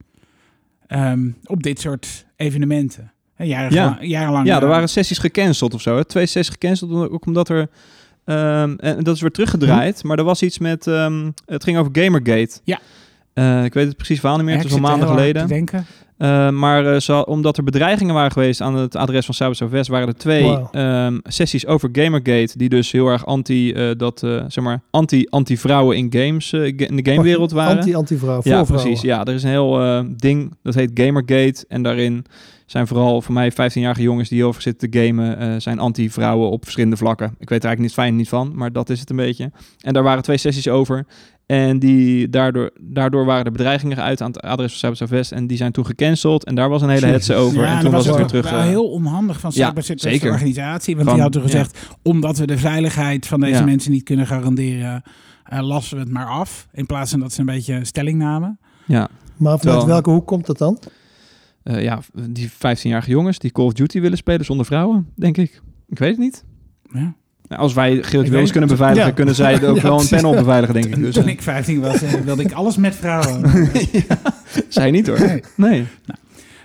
Ehm, 0.88 1.30
op 1.44 1.64
dit 1.64 1.80
soort 1.80 2.26
evenementen. 2.36 3.12
Hè, 3.36 3.44
Jaren, 3.46 3.74
Ja. 3.74 3.98
Jarenlang. 4.02 4.48
Ja, 4.48 4.56
er 4.58 4.64
eh, 4.64 4.70
waren 4.70 4.90
sessies 4.90 5.18
gecanceld 5.18 5.74
of 5.74 5.82
zo. 5.82 5.96
Hè? 5.96 6.06
Twee 6.06 6.26
sessies 6.26 6.54
gecanceld, 6.54 7.12
ook 7.12 7.26
omdat 7.26 7.50
er... 7.50 7.70
ehm, 8.26 8.76
en 8.78 9.04
dat 9.04 9.16
is 9.16 9.22
weer 9.22 9.32
teruggedraaid, 9.32 10.04
maar 10.04 10.18
er 10.18 10.24
was 10.24 10.42
iets 10.42 10.60
met... 10.60 10.88
ehm, 10.88 11.32
het 11.46 11.64
ging 11.64 11.78
over 11.78 11.92
Gamergate. 12.02 12.60
Ja. 12.64 12.80
Eh, 13.34 13.64
ik 13.64 13.74
weet 13.74 13.88
het 13.88 13.96
precies 13.96 14.20
verhaal 14.20 14.38
niet 14.38 14.46
meer, 14.46 14.56
ja, 14.56 14.62
het 14.62 14.70
is 14.70 14.76
al 14.76 14.82
maanden 14.82 15.08
geleden. 15.08 15.42
te 15.42 15.54
denken. 15.54 15.86
Eh, 16.20 16.50
maar 16.50 16.94
eh, 16.94 17.00
zo, 17.00 17.20
omdat 17.22 17.58
er 17.58 17.64
bedreigingen 17.64 18.14
waren 18.14 18.32
geweest 18.32 18.62
aan 18.62 18.76
het 18.76 18.96
adres 18.96 19.26
van 19.26 19.34
Cyber 19.34 19.70
West, 19.70 19.90
waren 19.90 20.08
er 20.08 20.16
twee 20.18 20.44
ehm, 20.72 21.18
sessies 21.24 21.66
over 21.66 21.90
Gamergate, 21.92 22.58
die 22.58 22.70
dus 22.70 22.92
heel 22.92 23.08
erg 23.08 23.26
anti, 23.26 23.72
eh, 23.74 23.90
dat, 23.98 24.24
eh, 24.24 24.44
zeg 24.48 24.64
maar, 24.64 24.82
anti, 24.92 25.26
anti-vrouwen 25.30 25.98
in 25.98 26.08
games, 26.10 26.50
ga- 26.50 26.64
in 26.64 26.96
de 26.96 27.12
gamewereld 27.12 27.52
waren. 27.52 27.78
Anti, 27.78 27.96
anti-vrouw, 27.96 28.42
ja, 28.44 28.64
precies. 28.64 29.02
Ja, 29.02 29.24
er 29.26 29.34
is 29.34 29.44
een 29.44 29.50
heel 29.50 30.04
ding, 30.18 30.54
dat 30.64 30.74
heet 30.76 30.92
Gamergate. 30.94 31.66
En 31.68 31.82
daarin 31.84 32.26
zijn 32.66 32.88
vooral 32.88 33.22
voor 33.22 33.34
mij 33.34 33.52
15-jarige 33.52 34.02
jongens 34.02 34.30
die 34.30 34.38
heel 34.38 34.54
veel 34.54 34.62
zitten 34.62 34.90
te 34.90 35.00
gamen, 35.00 35.62
zijn 35.62 35.80
anti-vrouwen 35.80 36.50
op 36.50 36.64
verschillende 36.64 36.98
vlakken. 36.98 37.28
Ik 37.40 37.50
weet 37.50 37.64
er 37.64 37.68
eigenlijk 37.70 37.80
niet 37.80 37.94
fijn 38.06 38.16
niet 38.16 38.30
van, 38.30 38.52
maar 38.56 38.72
dat 38.72 38.90
is 38.90 39.00
het 39.00 39.10
een 39.10 39.16
beetje. 39.16 39.52
En 39.82 39.94
daar 39.94 40.04
waren 40.04 40.24
twee 40.24 40.38
sessies 40.38 40.68
over. 40.68 41.06
En 41.50 41.80
die, 41.80 42.30
daardoor, 42.30 42.72
daardoor 42.82 43.26
waren 43.26 43.46
de 43.46 43.52
bedreigingen 43.52 43.98
geuit 43.98 44.22
aan 44.22 44.28
het 44.32 44.42
adres 44.42 44.80
van 44.80 44.96
Cyber 44.96 45.16
West. 45.16 45.32
En 45.32 45.48
die 45.48 45.58
zijn 45.58 45.72
toen 45.72 45.86
gecanceld. 45.86 46.46
En 46.46 46.56
daar 46.56 46.70
was 46.70 46.82
een 46.82 46.90
hele 46.90 47.06
hetze 47.06 47.34
over. 47.36 47.62
Ja, 47.62 47.76
en 47.78 47.82
toen 47.82 47.92
was 47.92 48.06
het 48.06 48.16
weer 48.16 48.26
terug. 48.26 48.50
wel 48.50 48.60
eh, 48.60 48.66
heel 48.66 48.90
onhandig 48.90 49.40
van 49.40 49.52
ja, 49.54 49.68
Cyberset 49.68 50.02
zeker. 50.02 50.26
de 50.28 50.32
organisatie. 50.34 50.96
Want 50.96 51.06
Van- 51.08 51.14
die 51.16 51.24
had 51.24 51.32
toen 51.34 51.42
ja. 51.42 51.48
gezegd, 51.48 51.88
omdat 52.04 52.38
we 52.38 52.48
de 52.48 52.58
veiligheid 52.58 53.28
van 53.28 53.40
deze 53.40 53.54
Ja. 53.60 53.66
mensen 53.66 53.92
niet 53.92 54.04
kunnen 54.04 54.28
garanderen, 54.28 55.04
eh, 55.44 55.60
lassen 55.62 55.96
we 55.98 56.04
het 56.04 56.12
maar 56.12 56.28
af. 56.28 56.68
In 56.74 56.86
plaats 56.86 57.12
van 57.12 57.20
dat 57.20 57.34
ze 57.34 57.40
een 57.40 57.46
beetje 57.46 57.86
stelling 57.86 58.18
namen. 58.18 58.60
ja. 58.86 59.00
Maar 59.00 59.08
vanuit 59.38 59.62
Terwijl- 59.62 59.86
welke 59.86 60.10
hoek 60.10 60.28
komt 60.28 60.46
dat 60.46 60.58
dan? 60.58 60.80
Eh, 61.64 61.84
ja, 61.84 62.00
die 62.30 62.50
15-jarige 62.52 63.10
jongens 63.10 63.40
die 63.40 63.52
Call 63.52 63.66
of 63.66 63.74
Duty 63.74 64.00
willen 64.02 64.18
spelen 64.18 64.46
zonder 64.46 64.66
vrouwen, 64.66 65.08
denk 65.16 65.38
ik. 65.38 65.62
Ik 65.88 66.00
weet 66.00 66.10
het 66.10 66.20
niet. 66.20 66.44
Ja. 66.94 67.14
Nou, 67.50 67.62
als 67.62 67.74
wij 67.74 68.04
Geert 68.04 68.52
kunnen 68.52 68.70
beveiligen, 68.70 69.08
Ja. 69.08 69.14
kunnen 69.14 69.36
zij 69.36 69.68
ook 69.68 69.76
Ja, 69.76 69.82
wel 69.82 70.00
een 70.00 70.08
panel 70.08 70.34
beveiligen, 70.36 70.74
denk 70.74 70.86
ik. 70.86 70.96
Dus, 70.96 71.14
Toen 71.16 71.28
ik 71.28 71.42
15 71.42 71.80
was, 71.80 72.02
eh, 72.02 72.14
wilde 72.14 72.44
ik 72.44 72.52
alles 72.52 72.78
met 72.78 72.96
vrouwen. 72.96 73.42
zij 74.68 74.92
niet 74.92 75.08
hoor. 75.08 75.20
Nee. 75.20 75.44
Nee. 75.56 75.86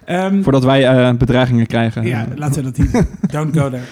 Ehm, 0.05 0.43
Voordat 0.43 0.65
wij 0.65 0.87
eh, 0.89 1.15
bedreigingen 1.17 1.67
krijgen. 1.67 2.07
ja, 2.07 2.27
laten 2.35 2.57
we 2.57 2.71
dat 2.71 2.79
niet 2.79 2.93
doen. 2.93 3.07
Don't 3.31 3.57
go 3.57 3.71
there. 3.71 3.83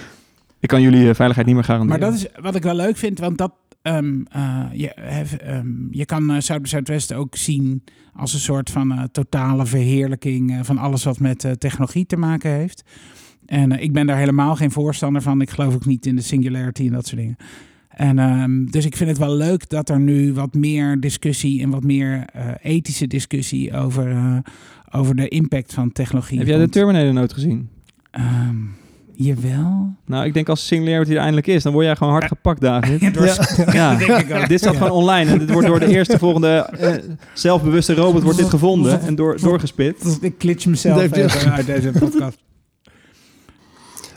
ik 0.59 0.67
kan 0.69 0.81
jullie 0.81 1.09
eh, 1.09 1.15
veiligheid 1.15 1.45
niet 1.47 1.55
meer 1.55 1.65
garanderen. 1.65 2.01
Maar 2.01 2.09
dat 2.11 2.19
is 2.19 2.27
wat 2.41 2.55
ik 2.55 2.63
wel 2.63 2.75
leuk 2.75 2.97
vind, 2.97 3.19
want 3.19 3.37
dat, 3.37 3.53
ehm, 3.81 4.13
eh, 4.31 4.59
je, 4.71 4.91
hef- 5.01 5.33
ehm, 5.33 5.67
je 5.91 6.05
kan 6.05 6.41
Zuid- 6.41 6.69
Zuidwest 6.69 7.13
ook 7.13 7.35
zien 7.35 7.83
als 8.15 8.33
een 8.33 8.39
soort 8.39 8.69
van 8.69 9.09
totale 9.11 9.65
verheerlijking 9.65 10.59
van 10.61 10.77
alles 10.77 11.03
wat 11.03 11.19
met 11.19 11.45
technologie 11.57 12.05
te 12.05 12.17
maken 12.17 12.51
heeft. 12.51 12.83
En 13.53 13.71
eh, 13.71 13.83
ik 13.83 13.93
ben 13.93 14.07
daar 14.07 14.17
helemaal 14.17 14.55
geen 14.55 14.71
voorstander 14.71 15.21
van. 15.21 15.41
Ik 15.41 15.49
geloof 15.49 15.75
ook 15.75 15.85
niet 15.85 16.05
in 16.05 16.15
de 16.15 16.21
singularity 16.21 16.85
en 16.85 16.93
dat 16.93 17.07
soort 17.07 17.21
dingen. 17.21 17.37
En 17.89 18.19
ehm, 18.19 18.65
dus 18.65 18.85
ik 18.85 18.97
vind 18.97 19.09
het 19.09 19.19
wel 19.19 19.35
leuk 19.35 19.69
dat 19.69 19.89
er 19.89 19.99
nu 19.99 20.33
wat 20.33 20.53
meer 20.53 20.99
discussie 20.99 21.61
en 21.61 21.69
wat 21.69 21.83
meer 21.83 22.25
eh, 22.33 22.45
ethische 22.61 23.07
discussie 23.07 23.77
over, 23.77 24.11
eh, 24.11 24.37
over 24.91 25.15
de 25.15 25.27
impact 25.27 25.73
van 25.73 25.91
technologie. 25.91 26.37
Heb 26.37 26.47
jij 26.47 26.57
de. 26.57 26.69
Terminator 26.69 27.13
nooit 27.13 27.33
gezien? 27.33 27.69
Ehm, 28.11 28.55
jawel. 29.13 29.95
Nou, 30.05 30.25
ik 30.25 30.33
denk 30.33 30.49
als 30.49 30.67
Singularity 30.67 31.11
er 31.11 31.17
eindelijk 31.17 31.47
is, 31.47 31.63
dan 31.63 31.73
word 31.73 31.85
jij 31.85 31.95
gewoon 31.95 32.13
hard 32.13 32.27
gepakt, 32.27 32.61
David. 32.61 33.01
Ja, 33.01 33.11
Ja. 33.55 33.71
Ja, 33.73 33.95
denk 33.95 34.29
ik 34.29 34.35
ook. 34.35 34.47
dit 34.47 34.59
staat 34.59 34.75
gewoon 34.75 34.91
online 34.91 35.31
en 35.31 35.39
dit 35.39 35.51
wordt 35.51 35.67
door 35.67 35.79
de 35.79 35.87
eerste 35.87 36.17
volgende 36.17 36.69
eh, 36.79 36.93
zelfbewuste 37.33 37.93
robot 37.93 38.23
wordt 38.23 38.37
dit 38.37 38.49
gevonden 38.49 39.01
en 39.01 39.15
door, 39.15 39.41
doorgespit. 39.41 40.17
Ik 40.21 40.37
klitsch 40.37 40.67
mezelf 40.67 41.11
uit 41.45 41.65
deze 41.65 41.91
podcast. 41.99 42.37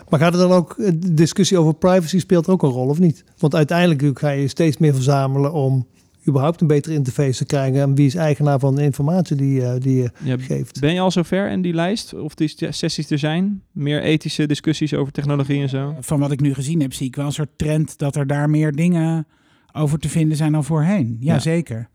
Maar 0.08 0.20
gaat 0.20 0.32
er 0.32 0.38
dan 0.38 0.50
ook, 0.50 0.76
eh, 0.78 0.86
de 0.96 1.14
discussie 1.14 1.58
over 1.58 1.74
privacy 1.74 2.18
speelt 2.18 2.46
er 2.46 2.52
ook 2.52 2.62
een 2.62 2.70
rol 2.70 2.88
of 2.88 2.98
niet? 2.98 3.24
Want 3.38 3.54
uiteindelijk 3.54 4.18
ga 4.18 4.30
je 4.30 4.48
steeds 4.48 4.76
meer 4.78 4.94
verzamelen 4.94 5.52
om 5.52 5.86
überhaupt 6.28 6.60
een 6.60 6.66
betere 6.66 6.94
interface 6.94 7.38
te 7.38 7.44
krijgen. 7.44 7.80
En 7.80 7.94
wie 7.94 8.06
is 8.06 8.14
eigenaar 8.14 8.58
van 8.58 8.74
de 8.74 8.82
informatie 8.82 9.36
die, 9.36 9.62
eh, 9.62 9.80
die 9.80 9.96
je 9.96 10.10
Ja, 10.24 10.36
geeft? 10.38 10.80
ben 10.80 10.94
je 10.94 11.00
al 11.00 11.10
zover 11.10 11.50
in 11.50 11.62
die 11.62 11.74
lijst? 11.74 12.14
Of 12.14 12.34
die 12.34 12.54
sessies 12.70 13.10
er 13.10 13.18
zijn? 13.18 13.62
Meer 13.72 14.02
ethische 14.02 14.46
discussies 14.46 14.94
over 14.94 15.12
technologie 15.12 15.62
en 15.62 15.68
zo? 15.68 15.94
Van 16.00 16.20
wat 16.20 16.30
ik 16.30 16.40
nu 16.40 16.54
gezien 16.54 16.80
heb, 16.80 16.92
zie 16.92 17.06
ik 17.06 17.16
wel 17.16 17.26
een 17.26 17.32
soort 17.32 17.50
trend 17.58 17.98
dat 17.98 18.16
er 18.16 18.26
daar 18.26 18.50
meer 18.50 18.72
dingen 18.72 19.26
over 19.72 19.98
te 19.98 20.08
vinden 20.08 20.36
zijn 20.36 20.52
dan 20.52 20.64
voorheen. 20.64 21.16
Ja. 21.20 21.32
Jazeker. 21.32 21.88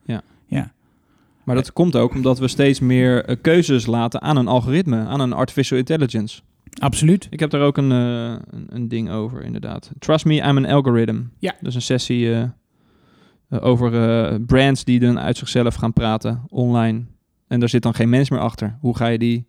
Maar 1.43 1.55
dat 1.55 1.73
komt 1.73 1.95
ook 1.95 2.13
omdat 2.13 2.39
we 2.39 2.47
steeds 2.47 2.79
meer 2.79 3.25
eh, 3.25 3.35
keuzes 3.41 3.85
laten 3.85 4.21
aan 4.21 4.37
een 4.37 4.47
algoritme, 4.47 5.05
aan 5.05 5.19
een 5.19 5.33
artificial 5.33 5.77
intelligence. 5.79 6.41
Absoluut. 6.79 7.27
Ik 7.29 7.39
heb 7.39 7.49
daar 7.49 7.61
ook 7.61 7.77
een, 7.77 7.91
eh, 7.91 8.31
een, 8.49 8.65
een 8.69 8.87
ding 8.87 9.09
over, 9.09 9.43
inderdaad. 9.43 9.91
Trust 9.99 10.25
me, 10.25 10.33
I'm 10.35 10.57
an 10.57 10.65
algorithm. 10.65 11.21
Ja. 11.39 11.55
Dus 11.61 11.75
een 11.75 11.81
sessie 11.81 12.33
eh, 12.33 12.41
eh, 12.41 13.63
over 13.65 13.93
eh, 14.09 14.35
brands 14.45 14.83
die 14.83 14.99
dan 14.99 15.19
uit 15.19 15.37
zichzelf 15.37 15.75
gaan 15.75 15.93
praten 15.93 16.43
online. 16.49 17.03
En 17.47 17.59
daar 17.59 17.69
zit 17.69 17.81
dan 17.83 17.93
geen 17.93 18.09
mens 18.09 18.29
meer 18.29 18.39
achter. 18.39 18.77
Hoe 18.79 18.95
ga 18.97 19.07
je 19.07 19.17
die 19.17 19.47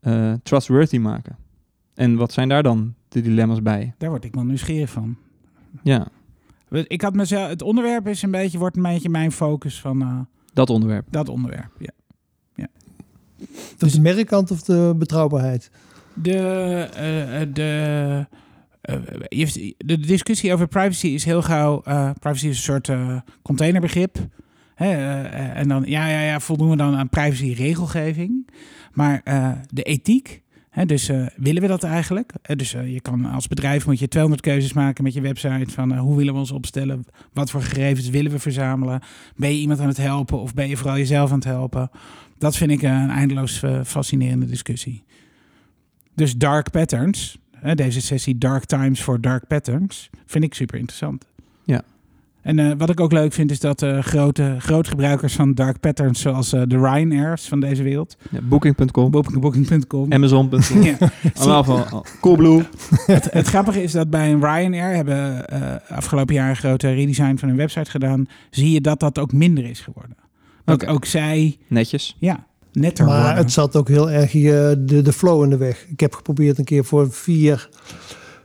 eh, 0.00 0.32
trustworthy 0.42 0.98
maken? 0.98 1.36
En 1.94 2.16
wat 2.16 2.32
zijn 2.32 2.48
daar 2.48 2.62
dan 2.62 2.94
de 3.08 3.20
dilemma's 3.20 3.62
bij? 3.62 3.94
Daar 3.98 4.10
word 4.10 4.24
ik 4.24 4.34
wel 4.34 4.44
nieuwsgierig 4.44 4.90
van. 4.90 5.16
Ja, 5.82 6.06
Ik 6.86 7.02
had 7.02 7.14
mezelf, 7.14 7.48
het 7.48 7.62
onderwerp 7.62 8.08
is 8.08 8.22
een 8.22 8.30
beetje, 8.30 8.58
wordt 8.58 8.76
een 8.76 8.82
beetje 8.82 9.08
mijn 9.08 9.32
focus 9.32 9.80
van 9.80 10.02
eh, 10.02 10.18
dat 10.52 10.70
onderwerp. 10.70 11.06
dat 11.10 11.28
onderwerp. 11.28 11.70
Ja. 11.78 11.90
Dus 13.78 13.92
de 13.92 14.00
merkkant 14.00 14.50
of 14.50 14.62
de 14.62 14.94
betrouwbaarheid? 14.98 15.70
De, 16.22 16.38
eh, 16.94 17.42
eh, 17.42 17.48
de, 17.52 18.26
eh, 18.80 19.48
de 19.78 19.98
discussie 19.98 20.52
over 20.52 20.66
privacy 20.66 21.06
is 21.06 21.24
heel 21.24 21.42
gauw. 21.42 21.80
privacy 22.20 22.48
is 22.48 22.56
een 22.56 22.80
soort 22.80 22.90
containerbegrip. 23.42 24.28
Hè, 24.74 25.22
en 25.52 25.68
dan, 25.68 25.84
ja, 25.86 26.06
ja, 26.06 26.20
ja, 26.20 26.40
voldoen 26.40 26.70
we 26.70 26.76
dan 26.76 26.94
aan 26.96 27.08
privacy-regelgeving. 27.08 28.48
Maar 28.92 29.22
de 29.70 29.82
ethiek. 29.82 30.44
Dus 30.86 31.10
willen 31.36 31.62
we 31.62 31.68
dat 31.68 31.82
eigenlijk? 31.82 32.32
Dus 32.56 32.70
je 32.70 33.00
kan 33.00 33.24
als 33.24 33.48
bedrijf 33.48 33.86
moet 33.86 33.98
je 33.98 34.08
200 34.08 34.42
keuzes 34.42 34.72
maken 34.72 35.04
met 35.04 35.14
je 35.14 35.20
website 35.20 35.70
van 35.70 35.96
hoe 35.96 36.16
willen 36.16 36.32
we 36.32 36.38
ons 36.38 36.50
opstellen? 36.50 37.04
Wat 37.32 37.50
voor 37.50 37.62
gegevens 37.62 38.08
willen 38.08 38.30
we 38.30 38.38
verzamelen? 38.38 39.00
Ben 39.36 39.52
je 39.52 39.60
iemand 39.60 39.80
aan 39.80 39.88
het 39.88 39.96
helpen 39.96 40.40
of 40.40 40.54
ben 40.54 40.68
je 40.68 40.76
vooral 40.76 40.96
jezelf 40.96 41.30
aan 41.30 41.38
het 41.38 41.44
helpen? 41.44 41.90
Dat 42.38 42.56
vind 42.56 42.70
ik 42.70 42.82
een 42.82 43.10
eindeloos 43.10 43.62
fascinerende 43.84 44.46
discussie. 44.46 45.04
Dus 46.16 46.34
dark 46.36 46.70
patterns, 46.70 47.38
hè, 47.56 47.74
deze 47.74 48.00
sessie 48.00 48.38
Dark 48.38 48.64
Times 48.64 49.00
for 49.00 49.20
Dark 49.20 49.46
Patterns, 49.46 50.10
vind 50.26 50.44
ik 50.44 50.54
super 50.54 50.78
interessant. 50.78 51.26
Ja. 51.64 51.82
En 52.42 52.58
eh, 52.58 52.72
wat 52.78 52.90
ik 52.90 53.00
ook 53.00 53.12
leuk 53.12 53.32
vind 53.32 53.50
is 53.50 53.60
dat 53.60 53.82
eh, 53.82 53.98
grote 54.02 54.56
grootgebruikers 54.58 55.34
van 55.34 55.54
dark 55.54 55.80
patterns, 55.80 56.20
zoals 56.20 56.52
eh, 56.52 56.62
de 56.66 56.76
Ryanairs 56.78 57.48
van 57.48 57.60
deze 57.60 57.82
wereld, 57.82 58.16
Ja, 58.30 58.40
Booking.com, 58.42 59.10
booking- 59.10 59.40
Booking.com. 59.40 60.12
Amazon.com. 60.12 60.82
Ja. 60.82 60.96
Allemaal 61.34 61.64
van 61.64 62.04
Coolblue. 62.20 62.62
Het, 63.06 63.32
het 63.32 63.46
grappige 63.46 63.82
is 63.82 63.92
dat 63.92 64.10
bij 64.10 64.32
een 64.32 64.40
Ryanair 64.40 64.94
hebben 64.94 65.46
afgelopen 65.88 66.34
jaar 66.34 66.48
een 66.50 66.56
grote 66.56 66.92
redesign 66.92 67.36
van 67.36 67.48
hun 67.48 67.56
website 67.56 67.90
gedaan. 67.90 68.26
Zie 68.50 68.70
je 68.70 68.80
dat 68.80 69.00
dat 69.00 69.18
ook 69.18 69.32
minder 69.32 69.64
is 69.64 69.80
geworden. 69.80 70.16
Ook 70.86 71.04
zij, 71.04 71.56
Netjes. 71.68 72.16
ja, 72.18 72.46
netter 72.80 73.04
Maar 73.04 73.20
worden. 73.22 73.36
het 73.36 73.52
zat 73.52 73.76
ook 73.76 73.88
heel 73.88 74.10
erg 74.10 74.32
je, 74.32 74.82
de, 74.86 75.02
de 75.02 75.12
flow 75.12 75.42
in 75.42 75.50
de 75.50 75.56
weg. 75.56 75.86
Ik 75.88 76.00
heb 76.00 76.14
geprobeerd 76.14 76.58
een 76.58 76.64
keer 76.64 76.84
voor 76.84 77.12
vier 77.12 77.68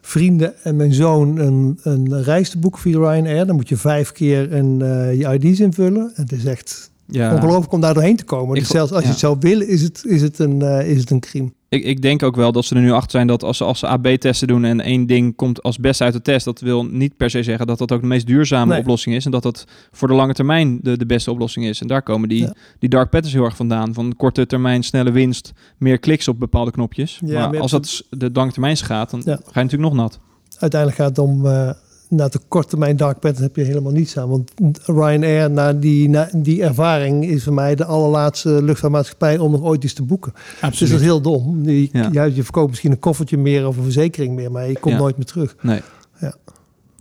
vrienden 0.02 0.54
en 0.64 0.76
mijn 0.76 0.94
zoon 0.94 1.38
een, 1.38 1.80
een 1.84 2.24
reis 2.24 2.50
te 2.50 2.58
boeken 2.60 2.82
via 2.82 2.98
Ryanair. 2.98 3.46
Dan 3.46 3.56
moet 3.56 3.70
je 3.70 3.78
vijf 3.78 4.12
keer 4.12 4.54
een, 4.54 4.82
eh, 4.82 5.14
je 5.20 5.40
ID's 5.40 5.60
invullen. 5.60 6.12
Het 6.16 6.32
is 6.32 6.46
echt 6.46 6.92
Ja. 7.06 7.34
ongelooflijk 7.36 7.72
om 7.72 7.82
daar 7.82 7.94
doorheen 7.94 8.16
te 8.16 8.24
komen. 8.24 8.56
Ik 8.56 8.62
Dus 8.62 8.72
zelfs 8.72 8.92
als 8.92 9.00
ja. 9.02 9.06
je 9.06 9.12
het 9.12 9.20
zou 9.22 9.38
willen, 9.40 9.68
is 9.68 9.82
het, 9.82 10.04
is 10.06 10.22
het, 10.22 10.40
een, 10.40 10.62
eh, 10.62 10.90
is 10.90 11.00
het 11.00 11.10
een 11.10 11.20
crime. 11.20 11.52
Ik, 11.74 11.84
ik 11.84 12.02
denk 12.02 12.24
ook 12.24 12.36
wel 12.36 12.52
dat 12.52 12.66
ze 12.66 12.76
er 12.76 12.82
nu 12.82 12.92
achter 12.92 13.12
zijn 13.12 13.28
dat 13.28 13.44
als 13.44 13.58
ze, 13.58 13.64
als 13.64 13.80
ze 13.80 13.88
AB-testen 13.88 14.48
doen 14.48 14.64
en 14.66 14.82
één 14.82 15.06
ding 15.06 15.36
komt 15.36 15.64
als 15.64 15.78
beste 15.78 16.04
uit 16.04 16.14
de 16.14 16.22
test, 16.22 16.46
dat 16.46 16.60
wil 16.60 16.86
niet 16.86 17.18
per 17.18 17.30
se 17.30 17.44
zeggen 17.44 17.68
dat 17.68 17.78
dat 17.78 17.92
ook 17.92 18.02
de 18.02 18.08
meest 18.08 18.28
duurzame 18.28 18.72
Nee. 18.72 18.80
oplossing 18.80 19.16
is 19.16 19.26
en 19.26 19.32
dat 19.32 19.44
dat 19.44 19.66
voor 19.92 20.08
de 20.08 20.14
lange 20.14 20.34
termijn 20.34 20.80
de, 20.82 20.98
de 20.98 21.06
beste 21.06 21.32
oplossing 21.32 21.66
is. 21.66 21.82
En 21.82 21.88
daar 21.88 22.02
komen 22.04 22.30
die, 22.30 22.42
Ja. 22.42 22.54
die 22.80 22.90
dark 22.90 23.10
patterns 23.10 23.34
heel 23.36 23.44
erg 23.46 23.56
vandaan. 23.56 23.94
Van 23.94 24.16
korte 24.18 24.46
termijn, 24.46 24.84
snelle 24.84 25.12
winst, 25.12 25.52
meer 25.78 26.00
kliks 26.00 26.28
op 26.28 26.40
bepaalde 26.40 26.72
knopjes. 26.72 27.20
Ja, 27.26 27.48
maar 27.50 27.60
als 27.60 27.72
dat 27.72 28.04
de 28.10 28.30
lange 28.34 28.52
termijn 28.52 28.78
gaat, 28.78 29.10
dan 29.12 29.22
Ja. 29.26 29.36
ga 29.36 29.40
je 29.54 29.64
natuurlijk 29.64 29.94
nog 29.94 29.94
nat. 29.94 30.20
Uiteindelijk 30.60 31.02
gaat 31.02 31.10
het 31.10 31.20
om, 31.20 31.46
eh 31.46 31.70
na 32.12 32.28
de 32.28 32.40
korte 32.48 32.68
termijn 32.70 32.98
dark 32.98 33.20
pattern 33.20 33.44
heb 33.44 33.56
je 33.56 33.64
helemaal 33.64 33.92
niets 33.92 34.18
aan. 34.18 34.30
Want 34.30 34.52
Ryanair, 34.86 35.52
na 35.52 35.74
die, 35.74 36.10
na 36.10 36.30
die 36.36 36.64
ervaring, 36.64 37.26
is 37.26 37.44
voor 37.44 37.54
mij 37.54 37.76
de 37.76 37.86
allerlaatste 37.86 38.64
luchtvaartmaatschappij 38.64 39.38
om 39.38 39.52
nog 39.52 39.62
ooit 39.62 39.84
iets 39.84 39.94
te 39.94 40.04
boeken. 40.04 40.32
Dus 40.34 40.62
Absoluut. 40.62 40.92
dat 40.92 41.02
is 41.02 41.06
heel 41.06 41.22
dom. 41.22 41.62
Je, 41.70 41.90
Ja. 41.92 42.10
ja. 42.12 42.24
je 42.24 42.44
verkoopt 42.44 42.70
misschien 42.70 42.92
een 42.92 43.00
koffertje 43.00 43.38
meer 43.38 43.68
of 43.68 43.78
een 43.78 43.84
verzekering 43.84 44.36
meer, 44.36 44.52
maar 44.52 44.68
je 44.68 44.80
komt 44.80 44.94
Ja. 44.96 45.00
nooit 45.02 45.18
meer 45.18 45.26
terug. 45.26 45.56
Nee. 45.62 45.82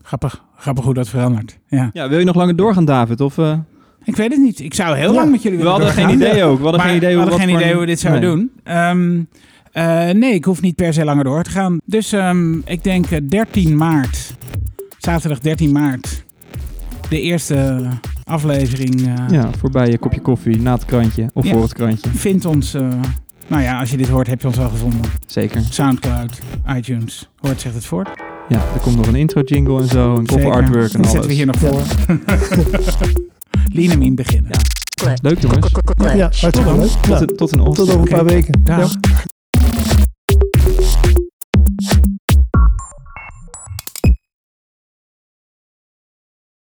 Grappig, 0.02 0.44
grappig 0.56 0.84
hoe 0.84 0.94
dat 0.94 1.08
verandert. 1.08 1.58
Ja. 1.68 1.90
Ja, 1.92 2.08
wil 2.08 2.18
je 2.18 2.24
nog 2.24 2.34
langer 2.36 2.56
doorgaan, 2.56 2.84
David? 2.84 3.20
Of, 3.20 3.38
eh, 3.38 3.58
Ik 4.04 4.16
weet 4.16 4.30
het 4.30 4.40
niet. 4.40 4.60
Ik 4.60 4.74
zou 4.74 4.96
heel 4.96 5.08
Ja. 5.12 5.14
lang 5.18 5.30
met 5.30 5.42
jullie 5.42 5.58
we 5.58 5.64
willen 5.64 5.80
hadden 5.80 6.04
geen 6.04 6.14
idee 6.14 6.44
ook. 6.44 6.56
We 6.56 6.62
hadden 6.62 6.80
Maar 6.80 6.88
geen 6.88 6.96
idee, 6.96 7.08
we 7.08 7.14
hoe- 7.20 7.28
hadden 7.30 7.46
geen 7.48 7.56
idee 7.56 7.70
hoe 7.72 7.80
we 7.80 7.86
dit 7.86 8.00
zouden 8.00 8.22
Nee. 8.22 8.30
doen. 8.36 8.50
Ehm, 8.64 9.20
eh, 9.72 10.14
nee, 10.14 10.34
ik 10.34 10.44
hoef 10.44 10.60
niet 10.60 10.74
per 10.74 10.92
se 10.94 11.04
langer 11.04 11.24
door 11.24 11.42
te 11.42 11.50
gaan. 11.50 11.78
Dus 11.84 12.12
ehm, 12.12 12.58
ik 12.64 12.84
denk 12.84 13.06
eh, 13.10 13.18
13 13.28 13.76
maart, 13.76 14.34
zaterdag 15.00 15.38
13 15.38 15.72
maart, 15.72 16.24
de 17.08 17.20
eerste 17.20 17.86
aflevering. 18.24 19.06
eh, 19.06 19.14
Ja, 19.30 19.50
voorbij 19.58 19.88
je 19.90 19.98
kopje 19.98 20.20
koffie, 20.20 20.60
na 20.60 20.72
het 20.74 20.84
krantje 20.84 21.30
of 21.34 21.44
Ja. 21.44 21.52
voor 21.52 21.62
het 21.62 21.72
krantje. 21.72 22.10
Vind 22.14 22.44
ons 22.44 22.74
eh, 22.74 22.88
Nou 23.46 23.62
ja, 23.62 23.78
als 23.80 23.90
je 23.90 23.96
dit 23.96 24.08
hoort, 24.08 24.26
heb 24.26 24.40
je 24.40 24.46
ons 24.46 24.58
al 24.58 24.68
gevonden. 24.68 25.00
Zeker. 25.26 25.62
Soundcloud, 25.70 26.38
iTunes. 26.76 27.28
Hoort 27.38 27.60
zegt 27.60 27.74
het 27.74 27.84
voor. 27.84 28.06
Ja, 28.48 28.56
er 28.74 28.80
komt 28.82 28.96
nog 28.96 29.06
een 29.06 29.14
intro 29.14 29.40
jingle 29.40 29.80
en 29.80 29.88
zo, 29.88 30.16
een 30.16 30.26
cover 30.26 30.50
artwork 30.52 30.92
en 30.92 31.02
Dat 31.02 31.10
alles. 31.10 31.10
zetten 31.10 31.28
we 31.30 31.36
hier 31.36 31.46
nog 31.46 31.56
voor. 31.56 31.82
Linemien 33.76 34.14
beginnen. 34.14 34.50
Leuk 35.22 35.40
jongens. 35.40 35.72
Ja, 36.14 36.30
hartstikke 36.40 36.74
leuk. 36.76 36.88
Tot, 36.88 37.20
in- 37.20 37.36
tot 37.36 37.58
Oost. 37.60 37.76
tot 37.76 37.88
over 37.88 38.00
een 38.00 38.08
paar 38.08 38.24
weken. 38.24 38.60
Dag. 38.64 38.78
Ja. 39.00 39.22